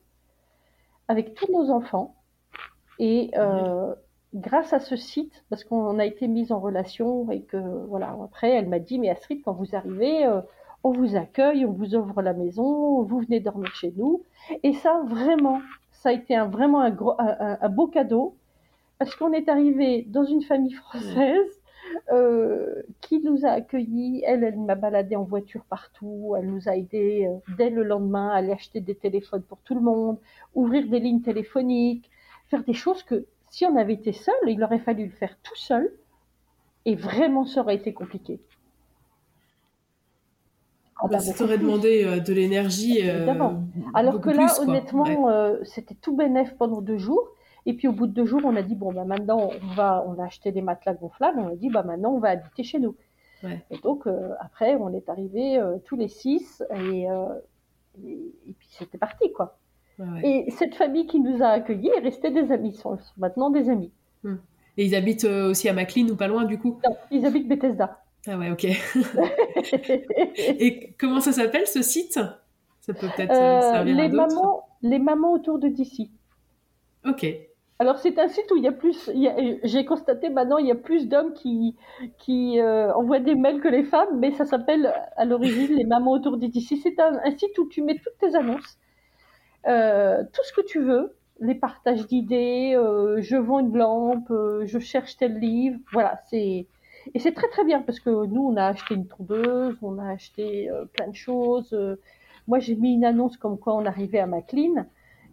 [1.09, 2.15] avec tous nos enfants.
[2.99, 3.95] Et euh,
[4.35, 7.57] grâce à ce site, parce qu'on a été mis en relation et que
[7.89, 10.27] voilà, après elle m'a dit mais Astrid, quand vous arrivez,
[10.83, 14.23] on vous accueille, on vous ouvre la maison, vous venez dormir chez nous.
[14.63, 18.37] Et ça, vraiment, ça a été un, vraiment un, gros, un, beau cadeau,
[18.99, 21.60] parce qu'on est arrivé dans une famille française
[22.13, 24.23] euh, qui nous a accueillis?
[24.27, 26.35] Elle, elle m'a baladé en voiture partout.
[26.39, 29.75] Elle nous a aidés euh, dès le lendemain à aller acheter des téléphones pour tout
[29.75, 30.19] le monde,
[30.55, 32.11] ouvrir des lignes téléphoniques,
[32.49, 35.57] faire des choses que si on avait été seul, il aurait fallu le faire tout
[35.57, 35.93] seul.
[36.87, 38.41] Et vraiment, ça aurait été compliqué.
[41.03, 43.01] Ah bah, ça t'aurait demandé euh, de l'énergie.
[43.95, 47.29] Alors que là, honnêtement, c'était tout bénef pendant deux jours.
[47.67, 50.05] Et puis au bout de deux jours, on a dit bon bah maintenant on va,
[50.07, 51.39] on a acheté des matelas gonflables.
[51.39, 52.97] On a dit bah maintenant on va habiter chez nous.
[53.71, 54.07] Et donc
[54.39, 59.59] après, on est arrivé tous les six et, et, puis c'était parti quoi.
[60.23, 63.93] Et cette famille qui nous a accueillis est restée des amis, sont, maintenant des amis.
[64.25, 64.41] Hum.
[64.77, 66.81] Et ils habitent aussi à McLean ou pas loin du coup?
[66.85, 67.99] Non, ils habitent Bethesda.
[68.27, 68.65] Ah ouais, ok.
[70.37, 72.21] Et comment ça s'appelle ce site?
[72.81, 76.11] Ça peut peut-être euh, servir les à mamans, Les mamans autour de d'ici.
[77.07, 77.27] Ok.
[77.81, 79.11] Alors c'est un site où il y a plus,
[79.65, 83.85] j'ai constaté maintenant il y a plus d'hommes qui euh, envoient des mails que les
[83.85, 86.77] femmes, mais ça s'appelle à l'origine les mamans autour d'ici.
[86.77, 88.79] C'est un, site où tu mets toutes tes annonces,
[89.67, 92.75] euh, tout ce que tu veux, les partages d'idées,
[93.19, 94.31] je vends une lampe,
[94.65, 96.67] je cherche tel livre, voilà c'est
[97.15, 100.11] et c'est très très bien parce que nous, on a acheté une tondeuse, on a
[100.11, 101.73] acheté euh, plein de choses.
[101.73, 101.97] Euh.
[102.47, 104.87] moi, j'ai mis une annonce comme quoi on arrivait à McLean.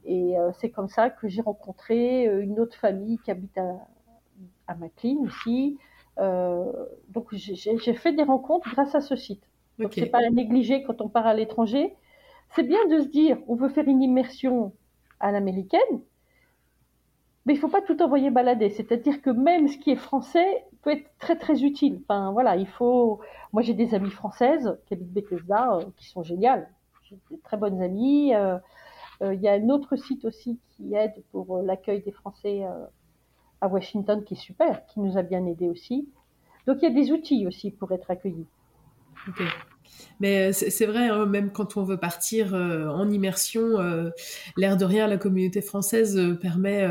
[0.07, 3.75] Et euh, c'est comme ça que j'ai rencontré une autre famille qui habite à,
[4.67, 5.77] à McLean aussi.
[6.17, 9.43] donc j'ai fait des rencontres grâce à ce site.
[9.79, 11.95] Donc c'est pas à négliger quand on part à l'étranger.
[12.55, 14.73] C'est bien de se dire, on veut faire une immersion
[15.19, 16.01] à l'américaine,
[17.47, 18.69] mais il faut pas tout envoyer balader.
[18.69, 22.01] C'est-à-dire que même ce qui est français peut être très très utile.
[22.03, 23.21] Enfin voilà, il faut.
[23.53, 26.69] Moi j'ai des amies françaises qui habitent Bethesda euh, qui sont géniales.
[27.03, 28.35] J'ai des très bonnes amies.
[28.35, 28.59] Euh, euh,
[29.21, 32.63] il y a un autre site aussi qui aide pour l'accueil des Français
[33.61, 36.07] à Washington qui est super, qui nous a bien aidé aussi.
[36.67, 38.47] Donc il y a des outils aussi pour être accueillis.
[40.19, 44.09] Mais c'est vrai, hein, même quand on veut partir euh, en immersion, euh,
[44.55, 46.87] l'air de rien, la communauté française euh, permet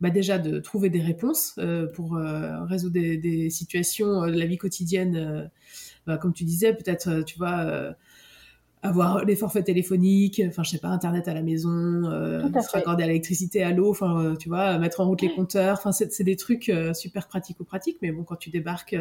[0.00, 1.58] bah déjà de trouver des réponses
[1.94, 2.18] pour
[2.68, 5.50] résoudre des, situations de la vie quotidienne.
[6.06, 7.94] Bah, comme tu disais, peut-être, tu vois,
[8.84, 13.06] avoir les forfaits téléphoniques, enfin, je sais pas, Internet à la maison, se raccorder à
[13.06, 15.78] l'électricité, à l'eau, enfin, tu vois, mettre en route les compteurs.
[15.78, 18.94] Enfin, c'est des trucs super pratico-pratiques, mais bon, quand tu débarques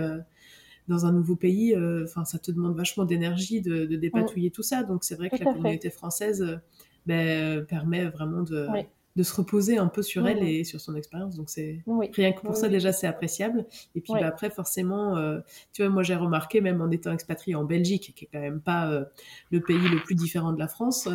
[0.88, 4.84] dans un nouveau pays, euh, enfin, ça te demande vachement d'énergie de, dépatouiller tout ça.
[4.84, 6.58] Donc, c'est vrai que la communauté française euh,
[7.06, 8.68] ben, permet vraiment de,
[9.16, 11.36] de se reposer un peu sur elle et sur son expérience.
[11.36, 11.84] Donc, c'est
[12.16, 13.66] rien que pour ça, déjà, c'est appréciable.
[13.96, 15.40] Et puis, ben, après, forcément, euh,
[15.72, 18.62] tu vois, moi, j'ai remarqué, même en étant expatrié en Belgique, qui est quand même
[18.62, 19.06] pas
[19.52, 21.08] le pays le plus différent de la France,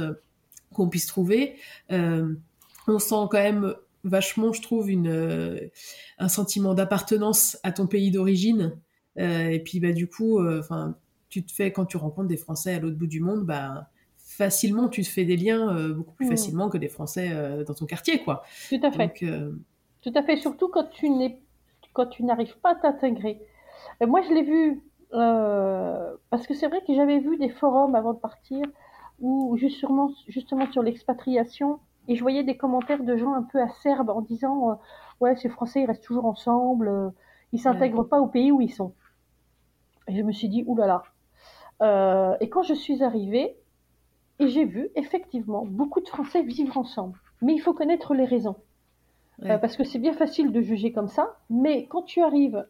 [0.72, 1.56] qu'on puisse trouver,
[1.90, 3.74] on sent quand même
[4.04, 5.70] vachement, je trouve, une,
[6.18, 8.76] un sentiment d'appartenance à ton pays d'origine.
[9.18, 10.96] Euh, et puis bah du coup, euh, enfin,
[11.28, 13.90] tu te fais quand tu rencontres des Français à l'autre bout du monde, bah
[14.38, 16.30] facilement tu te fais des liens euh, beaucoup plus mmh.
[16.30, 17.30] facilement que des Français
[17.66, 18.42] dans ton quartier, quoi.
[18.68, 19.12] Tout à fait.
[20.00, 20.36] Tout à fait.
[20.36, 21.40] Surtout quand tu n'es
[21.92, 23.40] quand tu n'arrives pas à t'intégrer.
[24.00, 28.18] Moi, je l'ai vu parce que c'est vrai que j'avais vu des forums avant de
[28.18, 28.62] partir
[29.20, 34.10] où justement, justement sur l'expatriation, et je voyais des commentaires de gens un peu acerbes
[34.10, 34.78] en disant
[35.20, 37.12] ouais ces Français ils restent toujours ensemble,
[37.52, 38.94] ils s'intègrent pas au pays où ils sont.
[40.08, 41.02] Et je me suis dit, oulala.
[41.82, 43.56] Euh, et quand je suis arrivée,
[44.38, 47.18] et j'ai vu effectivement beaucoup de Français vivre ensemble.
[47.42, 48.56] Mais il faut connaître les raisons.
[49.44, 52.66] Euh, parce que c'est bien facile de juger comme ça, mais quand tu arrives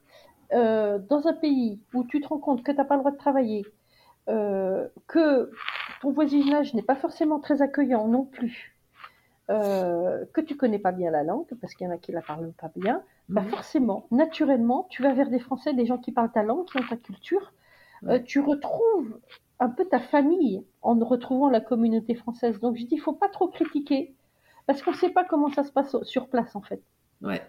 [0.52, 3.12] euh, dans un pays où tu te rends compte que tu n'as pas le droit
[3.12, 3.64] de travailler,
[5.06, 5.50] que
[6.02, 8.78] ton voisinage n'est pas forcément très accueillant non plus,
[9.50, 12.20] euh, que tu connais pas bien la langue, parce qu'il y en a qui la
[12.20, 13.48] parlent pas bien, bah mhm.
[13.48, 16.86] forcément, naturellement, tu vas vers des Français, des gens qui parlent ta langue, qui ont
[16.86, 17.52] ta culture.
[18.06, 19.18] Euh, tu retrouves
[19.60, 22.60] un peu ta famille en retrouvant la communauté française.
[22.60, 24.14] Donc je dis, il faut pas trop critiquer,
[24.66, 26.82] parce qu'on ne sait pas comment ça se passe sur place en fait.
[27.22, 27.42] Ouais.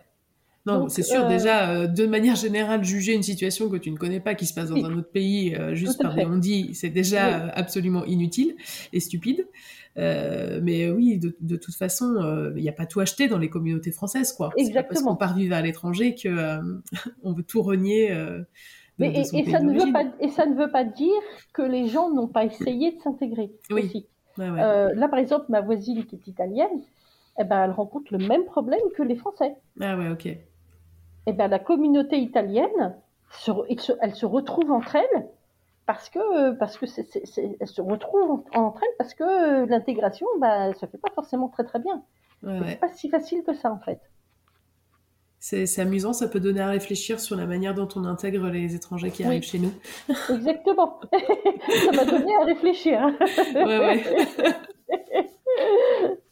[0.65, 3.97] Non, c'est sûr, euh, déjà, euh, de manière générale, juger une situation que tu ne
[3.97, 6.89] connais pas qui se passe dans un autre pays euh, juste par des on-dit, c'est
[6.89, 8.55] déjà absolument inutile
[8.93, 9.47] et stupide.
[9.95, 14.33] mais oui, de, toute façon, il n'y a pas tout acheté dans les communautés françaises,
[14.33, 14.51] quoi.
[14.57, 14.81] Exactement.
[14.81, 16.59] Pas parce qu'on part vivre à l'étranger que
[17.23, 18.15] on veut tout renier.
[18.99, 21.21] Mais et, ça ne veut pas, et ça ne veut pas dire
[21.53, 23.85] que les gens n'ont pas essayé de s'intégrer oui.
[23.85, 24.07] aussi.
[24.37, 26.81] là, par exemple, ma voisine qui est italienne,
[27.39, 29.55] eh ben, elle rencontre le même problème que les Français.
[29.79, 30.37] Ah ouais, ok
[31.29, 32.95] eh ben, la communauté italienne,
[34.01, 35.27] elle se retrouve entre elles
[35.85, 36.85] parce que parce que
[37.59, 41.79] elles se retrouvent entre elles parce que l'intégration, bah, se fait pas forcément très très
[41.79, 42.03] bien.
[42.41, 43.99] Ouais, C'est pas si facile que ça en fait.
[45.39, 49.09] C'est amusant, ça peut donner à réfléchir sur la manière dont on intègre les étrangers
[49.09, 49.71] qui arrivent chez nous.
[50.09, 50.99] Exactement.
[51.85, 52.99] ça m'a donné à réfléchir.
[53.55, 54.03] ouais, ouais.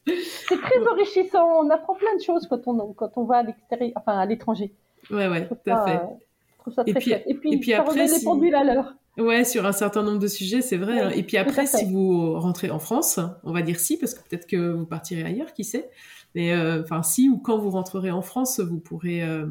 [0.06, 1.48] c'est très enrichissant.
[1.62, 4.74] On apprend plein de choses quand on, quand on va à l'extérieur, enfin à l'étranger.
[5.10, 6.02] Ouais, ouais, tout à fait.
[6.02, 8.94] je trouve ça très et puis, Et puis, et puis après, les pendules à l'heure.
[9.18, 11.00] Ouais, sur un certain nombre de sujets, c'est vrai.
[11.00, 11.10] Hein.
[11.10, 14.46] Et puis après, si vous rentrez en France, on va dire si, parce que peut-être
[14.46, 15.90] que vous partirez ailleurs, qui sait.
[16.38, 19.48] Mais euh, enfin, si ou quand vous rentrerez en France, vous pourrez, euh,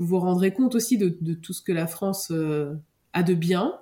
[0.00, 2.74] vous vous rendrez compte aussi de, de, tout ce que la France euh,
[3.12, 3.78] a de bien,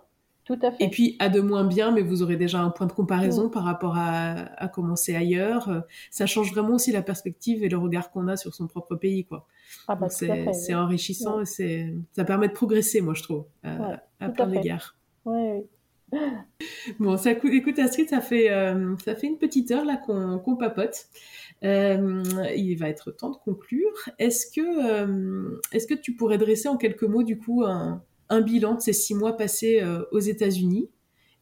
[0.79, 3.65] et puis à de moins bien, mais vous aurez déjà un point de comparaison par
[3.65, 5.85] rapport à, à comment c'est ailleurs.
[6.11, 9.25] Ça change vraiment aussi la perspective et le regard qu'on a sur son propre pays,
[9.25, 9.47] quoi.
[9.89, 14.49] Ah bah, c'est enrichissant et c'est ça permet de progresser, moi je trouve, à plein
[14.49, 14.97] d'égards.
[15.25, 15.65] Ouais.
[16.99, 21.07] Bon, ça, écoute Astrid, ça fait, euh, ça fait une petite heure là qu'on papote.
[21.65, 22.23] Euh,
[22.57, 23.93] il va être temps de conclure.
[24.19, 28.03] Est-ce que, euh, est-ce que tu pourrais dresser en quelques mots du coup un,
[28.43, 30.89] bilan de ces six mois passés euh, aux États-Unis?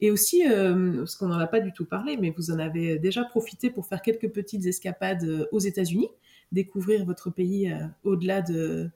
[0.03, 3.25] Et aussi, parce qu'on n'en a pas du tout parlé, mais vous en avez déjà
[3.25, 6.11] profité pour faire quelques petites escapades aux États-Unis,
[6.53, 8.91] découvrir votre pays au-delà de,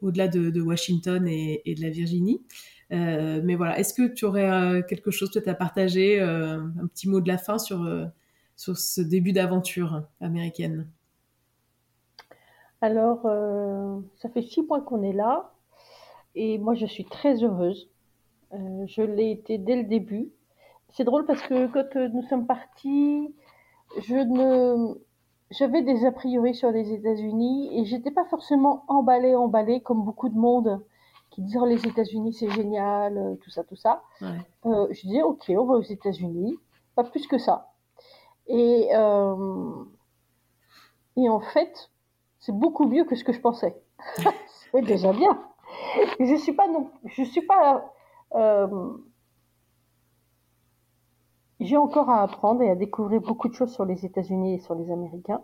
[0.00, 2.40] au-delà de, Washington et, de la Virginie.
[2.90, 7.26] mais voilà, est-ce que tu aurais quelque chose peut-être à partager, un petit mot de
[7.26, 7.84] la fin sur,
[8.58, 10.86] sur ce début d'aventure américaine
[12.82, 13.22] Alors,
[14.16, 15.50] ça fait six mois qu'on est là.
[16.34, 17.88] Et moi, je suis très heureuse.
[18.54, 20.30] Euh, je l'ai été dès le début.
[20.90, 23.34] C'est drôle parce que quand euh, nous sommes partis,
[23.98, 24.94] je ne,
[25.50, 30.28] j'avais des a priori sur les États-Unis et j'étais pas forcément emballée, emballée comme beaucoup
[30.28, 30.80] de monde
[31.30, 34.02] qui disent oh, les États-Unis c'est génial, euh, tout ça, tout ça.
[34.22, 36.56] je disais ok, on va aux États-Unis,
[36.94, 37.67] pas plus que ça.
[38.48, 38.88] Et
[41.16, 41.90] et en fait,
[42.38, 43.76] c'est beaucoup mieux que ce que je pensais.
[44.72, 45.38] c'est déjà bien
[46.20, 47.92] je suis pas non, je suis pas.
[48.34, 48.96] Euh,
[51.60, 54.74] j'ai encore à apprendre et à découvrir beaucoup de choses sur les États-Unis et sur
[54.74, 55.42] les Américains.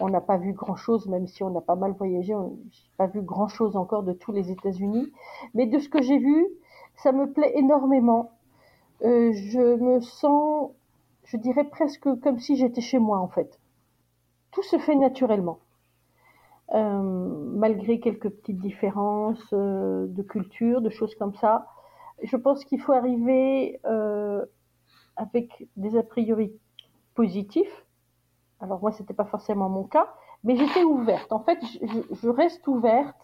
[0.00, 2.56] On n'a pas vu grand-chose, même si on a pas mal voyagé, on n'a
[2.98, 5.12] pas vu grand-chose encore de tous les États-Unis.
[5.54, 6.48] Mais de ce que j'ai vu,
[6.96, 8.32] ça me plaît énormément.
[9.02, 10.72] Euh, je me sens,
[11.24, 13.58] je dirais presque comme si j'étais chez moi en fait.
[14.52, 15.58] Tout se fait naturellement.
[16.72, 17.02] Euh,
[17.56, 21.68] malgré quelques petites différences euh, de culture, de choses comme ça.
[22.22, 24.44] Je pense qu'il faut arriver euh,
[25.16, 26.58] avec des a priori
[27.14, 27.84] positifs.
[28.60, 31.32] Alors moi, c'était pas forcément mon cas, mais j'étais ouverte.
[31.32, 33.14] En fait, je, reste ouverte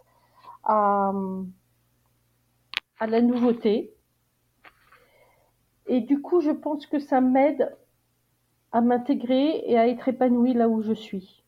[0.63, 1.13] à
[3.01, 3.95] la nouveauté.
[5.87, 7.75] Et du coup, je pense que ça m'aide
[8.73, 11.43] à m'intégrer et à être épanouie là où je suis.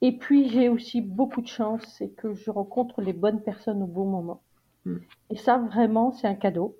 [0.00, 3.86] Et puis, j'ai aussi beaucoup de chance, c'est que je rencontre les bonnes personnes au
[3.86, 4.42] bon moment.
[4.84, 4.98] Hmm.
[5.30, 6.76] Et ça, vraiment, c'est un cadeau.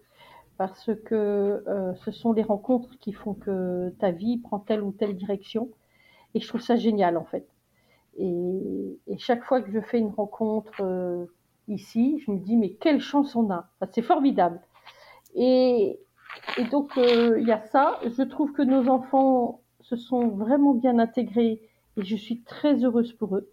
[0.58, 4.92] Parce que euh, ce sont les rencontres qui font que ta vie prend telle ou
[4.92, 5.70] telle direction.
[6.34, 7.46] Et je trouve ça génial, en fait.
[8.18, 11.26] Et, chaque fois que je fais une rencontre euh,
[11.68, 13.68] ici, je me dis, mais quelle chance on a.
[13.92, 14.60] c'est formidable.
[15.36, 16.00] Et,
[16.58, 18.00] et donc, euh, il y a ça.
[18.04, 19.61] Je trouve que nos enfants
[19.96, 21.60] se sont vraiment bien intégrés
[21.98, 23.52] et je suis très heureuse pour eux.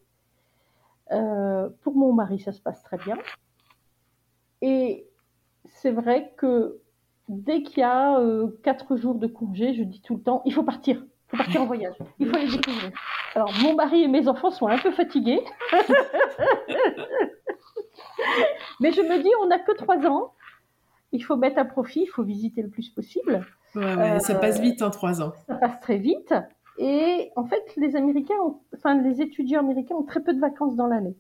[1.12, 3.18] Euh, pour mon mari, ça se passe très bien.
[4.62, 5.06] Et
[5.66, 6.80] c'est vrai que
[7.28, 10.54] dès qu'il y a euh, quatre jours de congé, je dis tout le temps, il
[10.54, 12.92] faut partir, il faut partir en voyage, il faut aller découvrir.
[13.36, 15.42] Alors mon mari et mes enfants sont un peu fatigués,
[18.80, 20.34] mais je me dis, on n'a que trois ans,
[21.12, 23.46] il faut mettre à profit, il faut visiter le plus possible.
[23.76, 25.34] Ouais, ouais, ça passe vite en trois ans.
[25.48, 26.34] Ça passe très vite.
[26.78, 28.36] Et en fait, les Américains,
[28.74, 31.18] enfin les étudiants américains ont très peu de vacances dans l'année.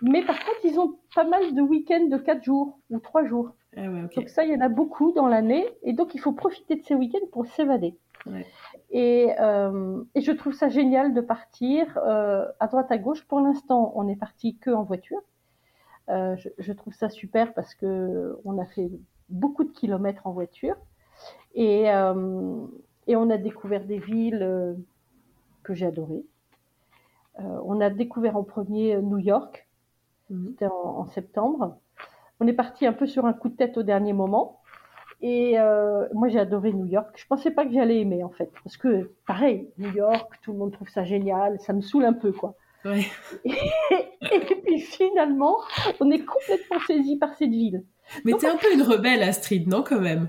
[0.00, 3.52] Mais par contre, ils ont pas mal de week-ends de 4 jours ou 3 jours.
[3.76, 4.08] Ah ouais.
[4.16, 5.64] Donc ça, il y en a beaucoup dans l'année.
[5.82, 7.96] Et donc, il faut profiter de ces week-ends pour s'évader.
[8.26, 8.46] Ouais.
[8.90, 13.24] Et, euh, et je trouve ça génial de partir euh, à droite à gauche.
[13.24, 15.20] Pour l'instant, on est parti que en voiture.
[16.08, 18.90] Euh, je, je trouve ça super parce que on a fait
[19.28, 20.76] beaucoup de kilomètres en voiture
[21.54, 22.66] et, euh,
[23.06, 24.74] et on a découvert des villes euh,
[25.62, 26.24] que j'ai adorées.
[27.40, 29.66] Euh, on a découvert en premier New York,
[30.30, 30.46] Mhm.
[30.50, 31.76] c'était en, en septembre.
[32.40, 34.60] On est parti un peu sur un coup de tête au dernier moment.
[35.20, 37.10] Et euh, moi, j'ai adoré New York.
[37.16, 38.50] Je pensais pas que j'allais aimer, en fait.
[38.64, 41.60] Parce que, pareil, New York, tout le monde trouve ça génial.
[41.60, 42.56] Ça me saoule un peu, quoi.
[42.84, 43.04] Ouais.
[43.44, 43.50] Et
[44.64, 45.58] puis, finalement,
[46.00, 47.84] on est complètement saisi par cette ville.
[48.24, 50.28] Mais t'es un peu une rebelle, Astrid, non, quand même?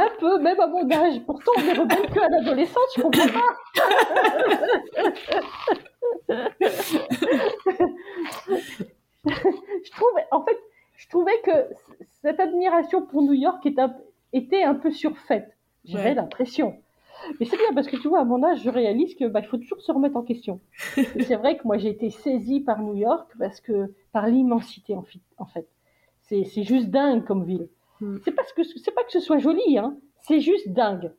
[0.00, 1.20] Un peu, même à mon âge.
[1.26, 3.56] Pourtant, on est rebelle qu'à l'adolescence, je comprends pas.
[8.56, 10.58] je trouvais, en fait,
[10.96, 11.66] je trouvais que
[12.22, 13.94] cette admiration pour New York est un-
[14.32, 15.56] était un peu surfaite.
[15.84, 16.14] J'avais Ouais.
[16.14, 16.76] l'impression.
[17.40, 19.46] Mais c'est bien parce que tu vois, à mon âge, je réalise que bah, il
[19.46, 20.60] faut toujours se remettre en question.
[20.94, 25.02] C'est vrai que moi, j'ai été saisie par New York parce que par l'immensité en,
[25.46, 25.66] fait.
[26.22, 27.68] C'est c'est juste dingue comme ville.
[28.00, 28.18] Mm.
[28.24, 29.96] C'est parce que c'est pas que ce soit joli, hein.
[30.22, 31.12] C'est juste dingue.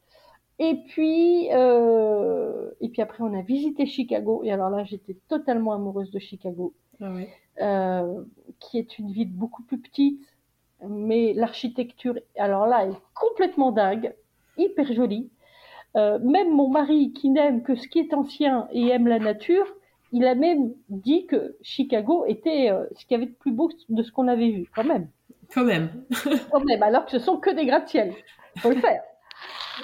[0.59, 4.41] Et puis, euh, et puis après, on a visité Chicago.
[4.43, 7.13] Et alors là, j'étais totalement amoureuse de Chicago, Ah
[7.61, 8.23] euh,
[8.59, 10.21] qui est une ville beaucoup plus petite,
[10.87, 14.13] mais l'architecture, alors là, est complètement dingue,
[14.57, 15.29] hyper jolie.
[15.95, 19.65] Euh, même mon mari, qui n'aime que ce qui est ancien et aime la nature,
[20.11, 24.03] il a même dit que Chicago était ce qu'il y avait de plus beau de
[24.03, 25.07] ce qu'on avait vu, quand même
[25.53, 26.05] Quand même.
[26.51, 28.13] quand même, alors que ce sont que des gratte-ciel.
[28.57, 29.01] Faut le faire.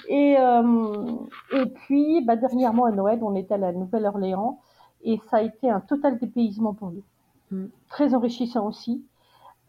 [0.07, 1.05] Et, euh,
[1.53, 4.59] et puis, bah, dernièrement à Noël, on était à la Nouvelle-Orléans
[5.03, 7.03] et ça a été un total dépaysement pour nous.
[7.51, 7.67] Mm.
[7.89, 9.05] Très enrichissant aussi,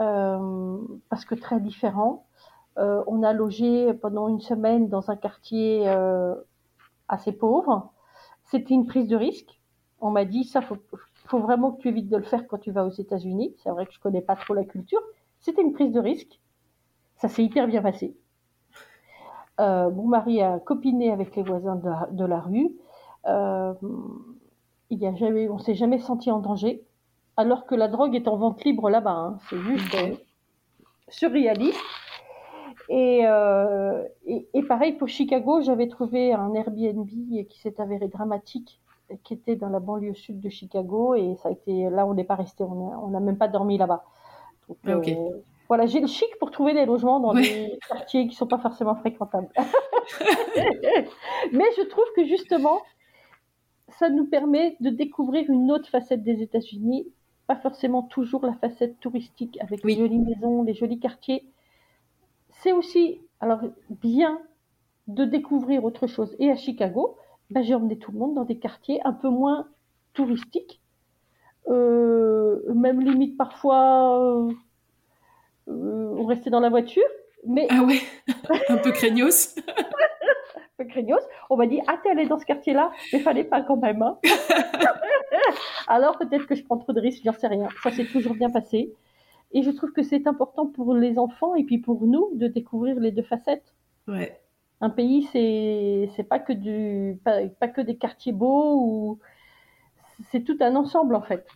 [0.01, 0.79] euh,
[1.09, 2.25] parce que très différent.
[2.79, 5.89] Euh, on a logé pendant une semaine dans un quartier
[7.09, 7.93] assez pauvre.
[8.45, 9.61] C'était une prise de risque.
[10.01, 10.77] On m'a dit, ça, faut,
[11.25, 13.55] faut vraiment que tu évites de le faire quand tu vas aux États-Unis.
[13.63, 15.01] C'est vrai que je connais pas trop la culture.
[15.47, 16.41] C'était une prise de risque.
[17.19, 18.17] Ça s'est hyper bien passé.
[19.61, 22.73] Euh, mon mari a copiné avec les voisins de la, rue.
[23.27, 23.73] Euh,
[24.91, 26.85] il on s'est jamais senti en danger,
[27.37, 29.13] alors que la drogue est en vente libre là-bas.
[29.13, 29.39] hein.
[29.49, 30.17] C'est juste euh,
[31.11, 31.79] surréaliste.
[32.89, 38.81] Et, euh, et, pareil pour Chicago, j'avais trouvé un Airbnb qui s'est avéré dramatique,
[39.23, 42.25] qui était dans la banlieue sud de Chicago, et ça a été là on n'est
[42.25, 44.05] pas resté, on n'a même pas dormi là-bas.
[44.69, 47.43] Donc, Ah, euh, voilà, j'ai le chic pour trouver des logements dans Ouais.
[47.43, 49.49] des quartiers qui sont pas forcément fréquentables.
[51.53, 52.81] Mais je trouve que justement,
[53.89, 57.07] ça nous permet de découvrir une autre facette des États-Unis,
[57.47, 59.95] pas forcément toujours la facette touristique avec Oui.
[59.95, 61.49] les jolies maisons, les jolis quartiers.
[62.51, 63.61] C'est aussi alors
[63.91, 64.41] bien
[65.07, 66.35] de découvrir autre chose.
[66.41, 67.17] Et à Chicago,
[67.51, 69.69] ben, j'ai emmené tout le monde dans des quartiers un peu moins
[70.15, 70.81] touristiques,
[71.69, 74.51] même limite parfois euh,
[75.69, 77.03] euh, on restait dans la voiture,
[77.47, 78.01] mais Ah ouais.
[78.69, 79.57] un peu craignos.
[79.69, 81.23] un peu craignos.
[81.51, 84.03] On m'a dit ah t'es allé dans ce quartier-là, mais fallait pas quand même.
[84.03, 84.19] hein.
[85.89, 87.69] Alors peut-être que je prends trop de risques, j'en sais rien.
[87.83, 88.93] Ça s'est toujours bien passé.
[89.53, 92.99] Et je trouve que c'est important pour les enfants et puis pour nous de découvrir
[93.01, 93.75] les deux facettes.
[94.09, 94.41] Ouais.
[94.81, 99.19] Un pays, c'est c'est pas que du pas, pas que des quartiers beaux ou
[100.31, 101.47] c'est tout un ensemble en fait.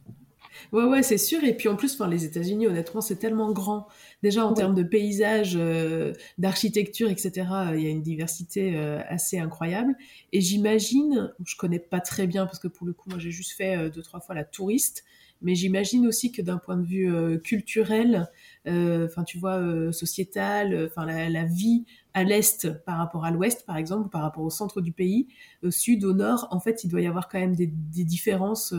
[0.72, 1.42] Ouais, ouais, c'est sûr.
[1.44, 3.86] Et puis en plus, enfin, les États-Unis, honnêtement, c'est tellement grand.
[4.22, 4.54] Déjà en Ouais.
[4.54, 9.94] termes de paysage, euh, d'architecture, etc., euh, il y a une diversité euh, assez incroyable.
[10.32, 13.52] Et j'imagine, je connais pas très bien parce que pour le coup, moi, j'ai juste
[13.52, 15.04] fait deux, trois fois la touriste.
[15.42, 18.28] Mais j'imagine aussi que d'un point de vue euh, culturel,
[18.66, 23.30] euh, enfin, tu vois, euh, sociétal, enfin, la, la vie à l'est par rapport à
[23.30, 25.28] l'ouest, par exemple, ou par rapport au centre du pays,
[25.62, 28.74] au sud, au nord, en fait, il doit y avoir quand même des, des différences.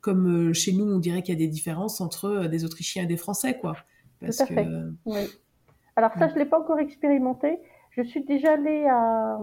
[0.00, 3.16] comme chez nous, on dirait qu'il y a des différences entre des Autrichiens et des
[3.16, 3.76] Français, quoi.
[4.20, 4.68] Parce Tout à que, fait.
[5.06, 5.20] Oui.
[5.96, 7.58] Alors ça, je l'ai pas encore expérimenté.
[7.90, 9.38] Je suis déjà allée à,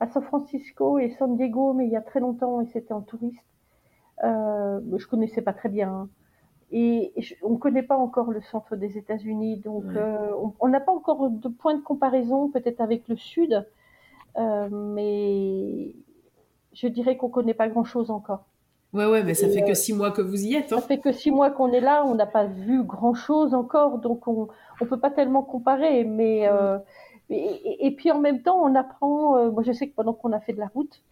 [0.00, 3.02] à San Francisco et San Diego, mais il y a très longtemps, et c'était en
[3.02, 3.44] touriste.
[4.24, 6.08] Euh, je connaissais pas très bien.
[6.70, 10.80] Et je- on ne connaît pas encore le centre des États-Unis, donc euh, on- n'a
[10.80, 13.66] pas encore de point de comparaison, peut-être avec le sud,
[14.38, 15.94] euh, mais
[16.72, 18.44] je dirais qu'on connaît pas grand-chose encore.
[18.94, 20.70] ouais, ouais, mais ça Et, fait euh, que six mois que vous y êtes.
[20.70, 20.80] Ça Hein.
[20.80, 24.48] fait que six mois qu'on est là, on n'a pas vu grand-chose encore, donc on
[24.80, 26.04] ne peut pas tellement comparer.
[26.04, 26.78] Mais euh,
[27.30, 29.36] et, et- et puis en même temps, on apprend.
[29.36, 31.02] euh, moi, je sais que pendant qu'on a fait de la route,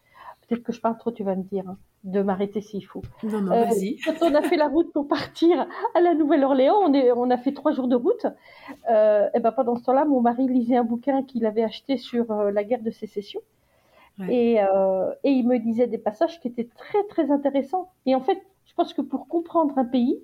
[0.50, 3.02] peut-être que je parle trop, tu vas me dire, hein, de m'arrêter s'il faut.
[3.22, 3.96] Non, non, vas-y.
[4.04, 7.38] Quand on a fait la route pour partir à la Nouvelle-Orléans, on, est, on a
[7.38, 8.26] fait trois jours de route.
[8.88, 12.64] et ben pendant ce temps-là, mon mari lisait un bouquin qu'il avait acheté sur la
[12.64, 13.40] guerre de sécession.
[14.28, 17.88] Et, et il me disait des passages qui étaient très, très intéressants.
[18.04, 20.20] Et en fait, je pense que pour comprendre un pays,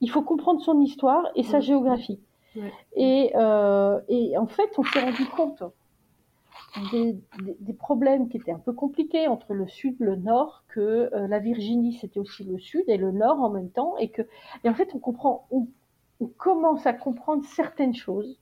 [0.00, 2.20] il faut comprendre son histoire et sa géographie.
[2.94, 5.62] Et, euh, et, en fait, on s'est rendu compte
[6.92, 7.18] des,
[7.60, 11.26] des, problèmes qui étaient un peu compliqués entre le sud et le nord, que euh,
[11.28, 14.22] la Virginie c'était aussi le sud et le nord en même temps, et que
[14.64, 15.68] et en fait on comprend, on,
[16.20, 18.38] on commence à comprendre certaines choses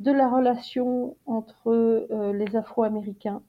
[0.00, 3.42] de la relation entre euh, les Afro-Américains,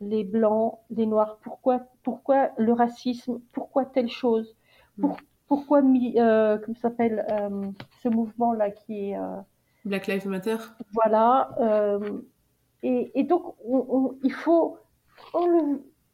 [0.00, 1.38] les blancs, les noirs.
[1.42, 3.40] Pourquoi, pourquoi le racisme?
[3.52, 4.56] Pourquoi telle chose?
[4.98, 5.12] Mm.
[5.46, 7.66] Pourquoi euh, comme s'appelle euh,
[8.02, 9.36] ce mouvement là qui est euh,
[9.84, 10.56] Black Lives Matter.
[10.92, 12.20] voilà euh,
[12.82, 14.78] et, et, donc on, il faut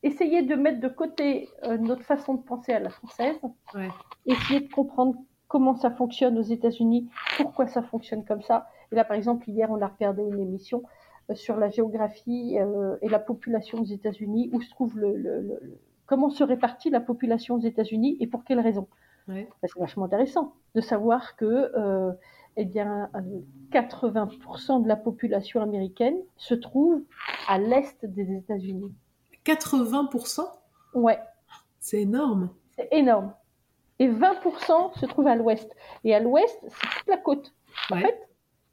[0.03, 1.49] essayer de mettre de côté
[1.81, 3.37] notre façon de penser à la française
[3.75, 3.89] ouais.
[4.27, 5.17] essayer de comprendre
[5.49, 9.71] comment ça fonctionne aux États-Unis pourquoi ça fonctionne comme ça et là par exemple hier
[9.71, 10.83] on a regardé une émission
[11.35, 12.57] sur la géographie
[13.03, 17.01] et la population aux États-Unis où se trouve le, le, le comment se répartit la
[17.01, 18.89] population aux États-Unis et pour quelles raisons
[19.29, 19.49] Ouais.
[19.61, 22.13] C'est vachement intéressant de savoir que euh,
[22.57, 23.11] eh bien,
[23.73, 27.03] 80% de la population américaine se trouve
[27.49, 28.93] à l'est des États-Unis.
[29.45, 30.41] 80%
[30.95, 31.19] Ouais.
[31.79, 32.51] C'est énorme.
[32.77, 33.33] C'est énorme.
[33.99, 35.71] Et 20% se trouve à l'ouest.
[36.05, 37.53] Et à l'ouest, c'est toute la côte.
[37.91, 38.03] En Ouais.
[38.03, 38.29] fait,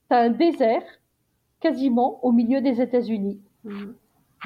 [0.09, 0.84] tu as un désert
[1.59, 3.41] quasiment au milieu des États-Unis,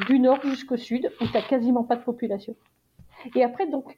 [0.07, 2.55] du nord jusqu'au sud, où tu n'as quasiment pas de population.
[3.35, 3.97] Et après, donc,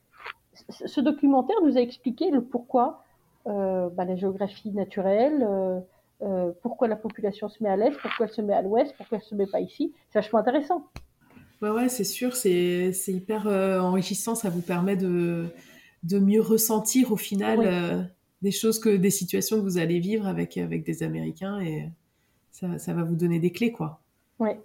[0.70, 3.09] ce documentaire nous a expliqué le pourquoi euh,
[3.50, 5.80] bah, la géographie naturelle, euh,
[6.22, 9.18] euh, pourquoi la population se met à l'est, pourquoi elle se met à l'ouest, pourquoi
[9.18, 9.94] elle se met pas ici.
[10.10, 10.88] C'est vachement intéressant.
[11.62, 14.36] Ouais, ouais, c'est sûr, c'est c'est hyper euh, enrichissant.
[14.36, 15.48] Ça vous permet de,
[16.04, 18.02] de mieux ressentir au final euh,
[18.42, 21.90] des choses que des situations que vous allez vivre avec, avec des Américains et
[22.52, 24.02] ça, ça va vous donner des clés, quoi.
[24.40, 24.60] Ouais.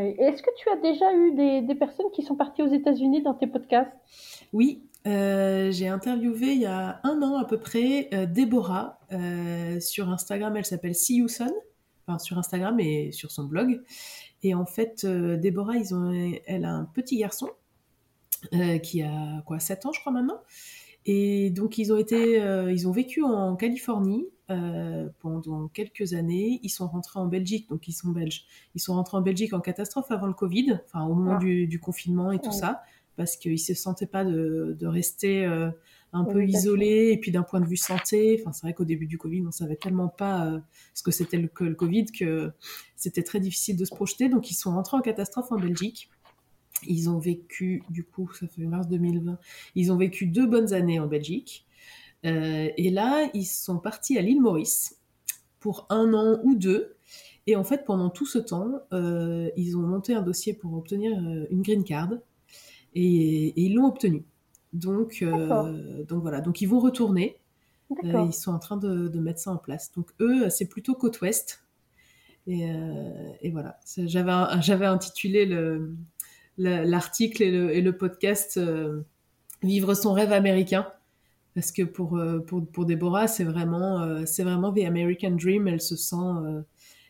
[0.00, 1.32] Est-ce que tu as déjà eu
[1.66, 3.92] des, personnes qui sont parties aux États-Unis dans tes podcasts?
[4.52, 9.80] Oui, euh, j'ai interviewé il y a un an à peu près euh, Déborah euh,
[9.80, 10.56] sur Instagram.
[10.56, 11.52] Elle s'appelle See You Son,
[12.06, 13.82] enfin sur Instagram et sur son blog.
[14.42, 16.12] Et en fait, euh, Déborah, ils ont,
[16.46, 17.48] elle a un petit garçon
[18.82, 20.40] qui a quoi 7 ans, je crois maintenant.
[21.06, 26.60] Et donc ils ont été, ils ont vécu en Californie euh, pendant quelques années.
[26.62, 28.44] Ils sont rentrés en Belgique, donc ils sont belges.
[28.74, 31.38] Ils sont rentrés en Belgique en catastrophe avant le Covid, enfin au moment Ah.
[31.38, 32.82] du, du confinement et tout ça,
[33.16, 35.70] parce qu'ils se sentaient pas de, de rester euh,
[36.12, 37.10] un Oui, peu isolés.
[37.12, 39.50] Et puis d'un point de vue santé, enfin c'est vrai qu'au début du Covid, on
[39.52, 40.58] savait tellement pas euh,
[40.94, 42.52] ce que c'était le, que le Covid que
[42.96, 44.28] c'était très difficile de se projeter.
[44.28, 46.10] Donc ils sont rentrés en catastrophe en Belgique.
[46.88, 49.38] Ils ont vécu, du coup, ça fait mars 2020,
[49.76, 51.64] ils ont vécu deux bonnes années en Belgique.
[52.24, 54.98] Euh, et là, ils sont partis à l'île Maurice
[55.60, 56.94] pour un an ou deux.
[57.46, 61.12] Et en fait, pendant tout ce temps, euh, ils ont monté un dossier pour obtenir
[61.18, 62.12] euh, une green card.
[62.94, 64.24] Et, et ils l'ont obtenu.
[64.72, 67.38] Donc, euh, donc voilà, donc ils vont retourner.
[68.26, 69.92] Ils sont en train de, de mettre ça en place.
[69.92, 71.62] Donc eux, c'est plutôt côte ouest.
[72.46, 72.66] Et,
[73.42, 75.94] et voilà, j'avais intitulé le-
[76.58, 78.58] le- l'article et le, et le podcast
[79.62, 80.88] Vivre son rêve américain.
[81.54, 85.68] Parce que pour, euh, pour, pour Déborah, c'est vraiment, euh, c'est vraiment the American Dream.
[85.68, 86.62] Elle se sent, euh,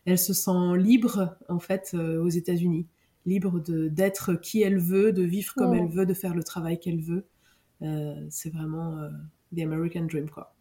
[0.05, 2.86] elle se sent libre, en fait, aux États-Unis.
[3.26, 5.74] Libre de- d'être qui elle veut, de vivre comme Mm.
[5.74, 7.24] elle veut, de faire le travail qu'elle veut.
[7.82, 9.11] Euh, c'est vraiment euh,
[9.57, 10.55] the American Dream, quoi.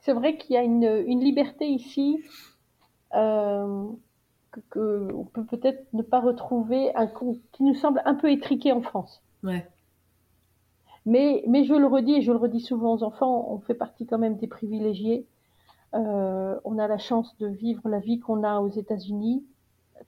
[0.00, 2.22] C'est vrai qu'il y a une, une liberté ici
[3.14, 3.86] euh,
[4.52, 7.08] que, que on peut peut-être ne pas retrouver, un,
[7.52, 9.22] qui nous semble un peu étriqué en France.
[9.42, 9.66] Ouais,
[11.06, 14.06] Mais, mais je le redis, et je le redis souvent aux enfants, on fait partie
[14.06, 15.26] quand même des privilégiés.
[15.94, 19.44] Euh, on a la chance de vivre la vie qu'on a aux États-Unis.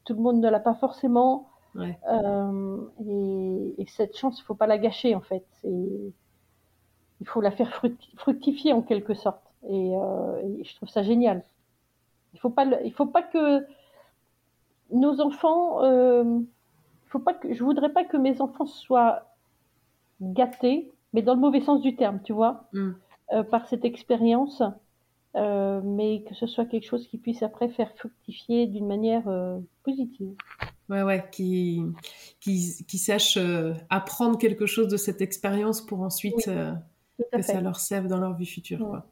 [0.05, 1.49] Tout le monde ne l'a pas forcément.
[1.77, 1.99] ouais.
[2.11, 5.47] Euh, et, et cette chance, il faut pas la gâcher en fait.
[5.65, 6.12] Il
[7.27, 9.43] faut la faire fructi- fructifier en quelque sorte.
[9.69, 11.45] Et, euh, et je trouve ça génial.
[12.35, 13.65] Il faut pas, le- il faut pas que
[14.91, 16.47] nos enfants, il
[17.09, 19.27] faut pas que, je voudrais pas que mes enfants soient
[20.20, 22.90] gâtés, mais dans le mauvais sens du terme, tu vois, Mm.
[23.32, 24.62] euh, par cette expérience,
[25.36, 29.59] euh, mais que ce soit quelque chose qui puisse après faire fructifier d'une manière euh,
[29.85, 30.35] positive.
[30.89, 31.82] Ouais, ouais, qui,
[32.40, 37.61] qui, qui sachent euh, apprendre quelque chose de cette expérience pour ensuite Oui, que ça
[37.61, 38.86] leur serve dans leur vie future, Ouais.
[38.89, 39.07] quoi.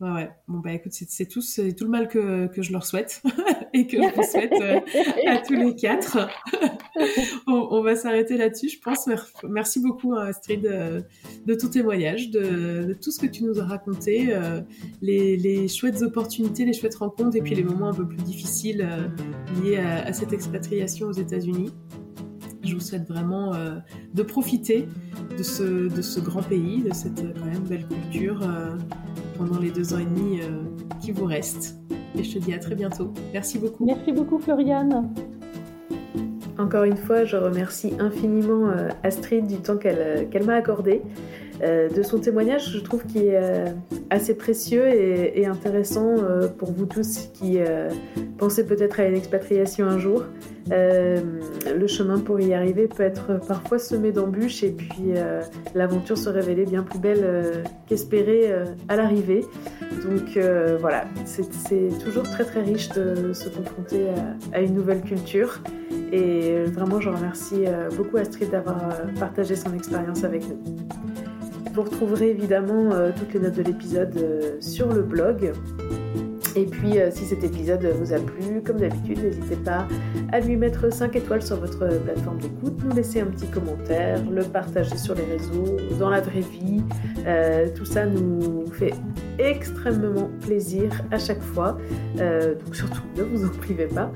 [0.00, 0.30] Ouais, ouais.
[0.48, 3.22] Bon, bah écoute, c'est tout, tout le mal que, que, je leur souhaite
[3.74, 4.80] et que je vous souhaite euh,
[5.26, 6.26] à tous les quatre.
[7.46, 9.10] on, va s'arrêter là-dessus, je pense.
[9.46, 11.04] Merci beaucoup, hein, Astrid, de,
[11.44, 14.62] de ton témoignage, de, tout ce que tu nous as raconté, euh,
[15.02, 18.88] les, les, chouettes opportunités, les chouettes rencontres et puis les moments un peu plus difficiles
[18.88, 21.70] euh, liés à, cette expatriation aux États-Unis.
[22.70, 23.52] Je vous souhaite vraiment
[24.14, 24.88] de profiter
[25.36, 28.40] de ce, de ce grand pays, de cette quand même belle culture
[29.40, 30.48] pendant les deux ans et demi euh,
[31.00, 31.76] qui vous restent.
[32.14, 33.12] Et je te dis à très bientôt.
[33.32, 33.86] Merci beaucoup.
[33.86, 35.10] Merci beaucoup Floriane.
[36.58, 41.00] Encore une fois, je remercie infiniment euh, Astrid du temps qu'elle euh, m'a accordé.
[41.62, 43.64] de son témoignage, je trouve qu'il est
[44.10, 46.16] assez précieux et, intéressant
[46.56, 47.58] pour vous tous qui
[48.38, 50.24] pensez peut-être à une expatriation un jour.
[50.70, 55.14] Le chemin pour y arriver peut être parfois semé d'embûches et puis
[55.74, 58.52] l'aventure se révéler bien plus belle qu'espérée
[58.88, 59.44] à l'arrivée.
[60.04, 60.38] Donc
[60.80, 64.06] voilà, c'est toujours très très riche de se confronter
[64.52, 65.60] à une nouvelle culture.
[66.12, 70.58] Et vraiment, je remercie euh, beaucoup Astrid d'avoir euh, partagé son expérience avec nous.
[71.72, 75.52] Vous retrouverez évidemment euh, toutes les notes de l'épisode sur le blog.
[76.56, 79.86] Et puis, si cet épisode vous a plu, comme d'habitude, n'hésitez pas
[80.32, 84.42] à lui mettre 5 étoiles sur votre plateforme d'écoute, nous laisser un petit commentaire, le
[84.42, 86.82] partager sur les réseaux, dans la vraie vie.
[87.74, 88.94] tout ça nous fait
[89.38, 91.78] extrêmement plaisir à chaque fois.
[92.16, 94.12] donc surtout, ne vous en privez pas.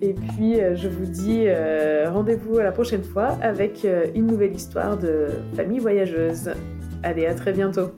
[0.00, 4.26] Et puis, euh, je vous dis euh, rendez-vous à la prochaine fois avec euh, une
[4.26, 6.50] nouvelle histoire de famille voyageuse.
[7.02, 7.90] Allez, à très bientôt.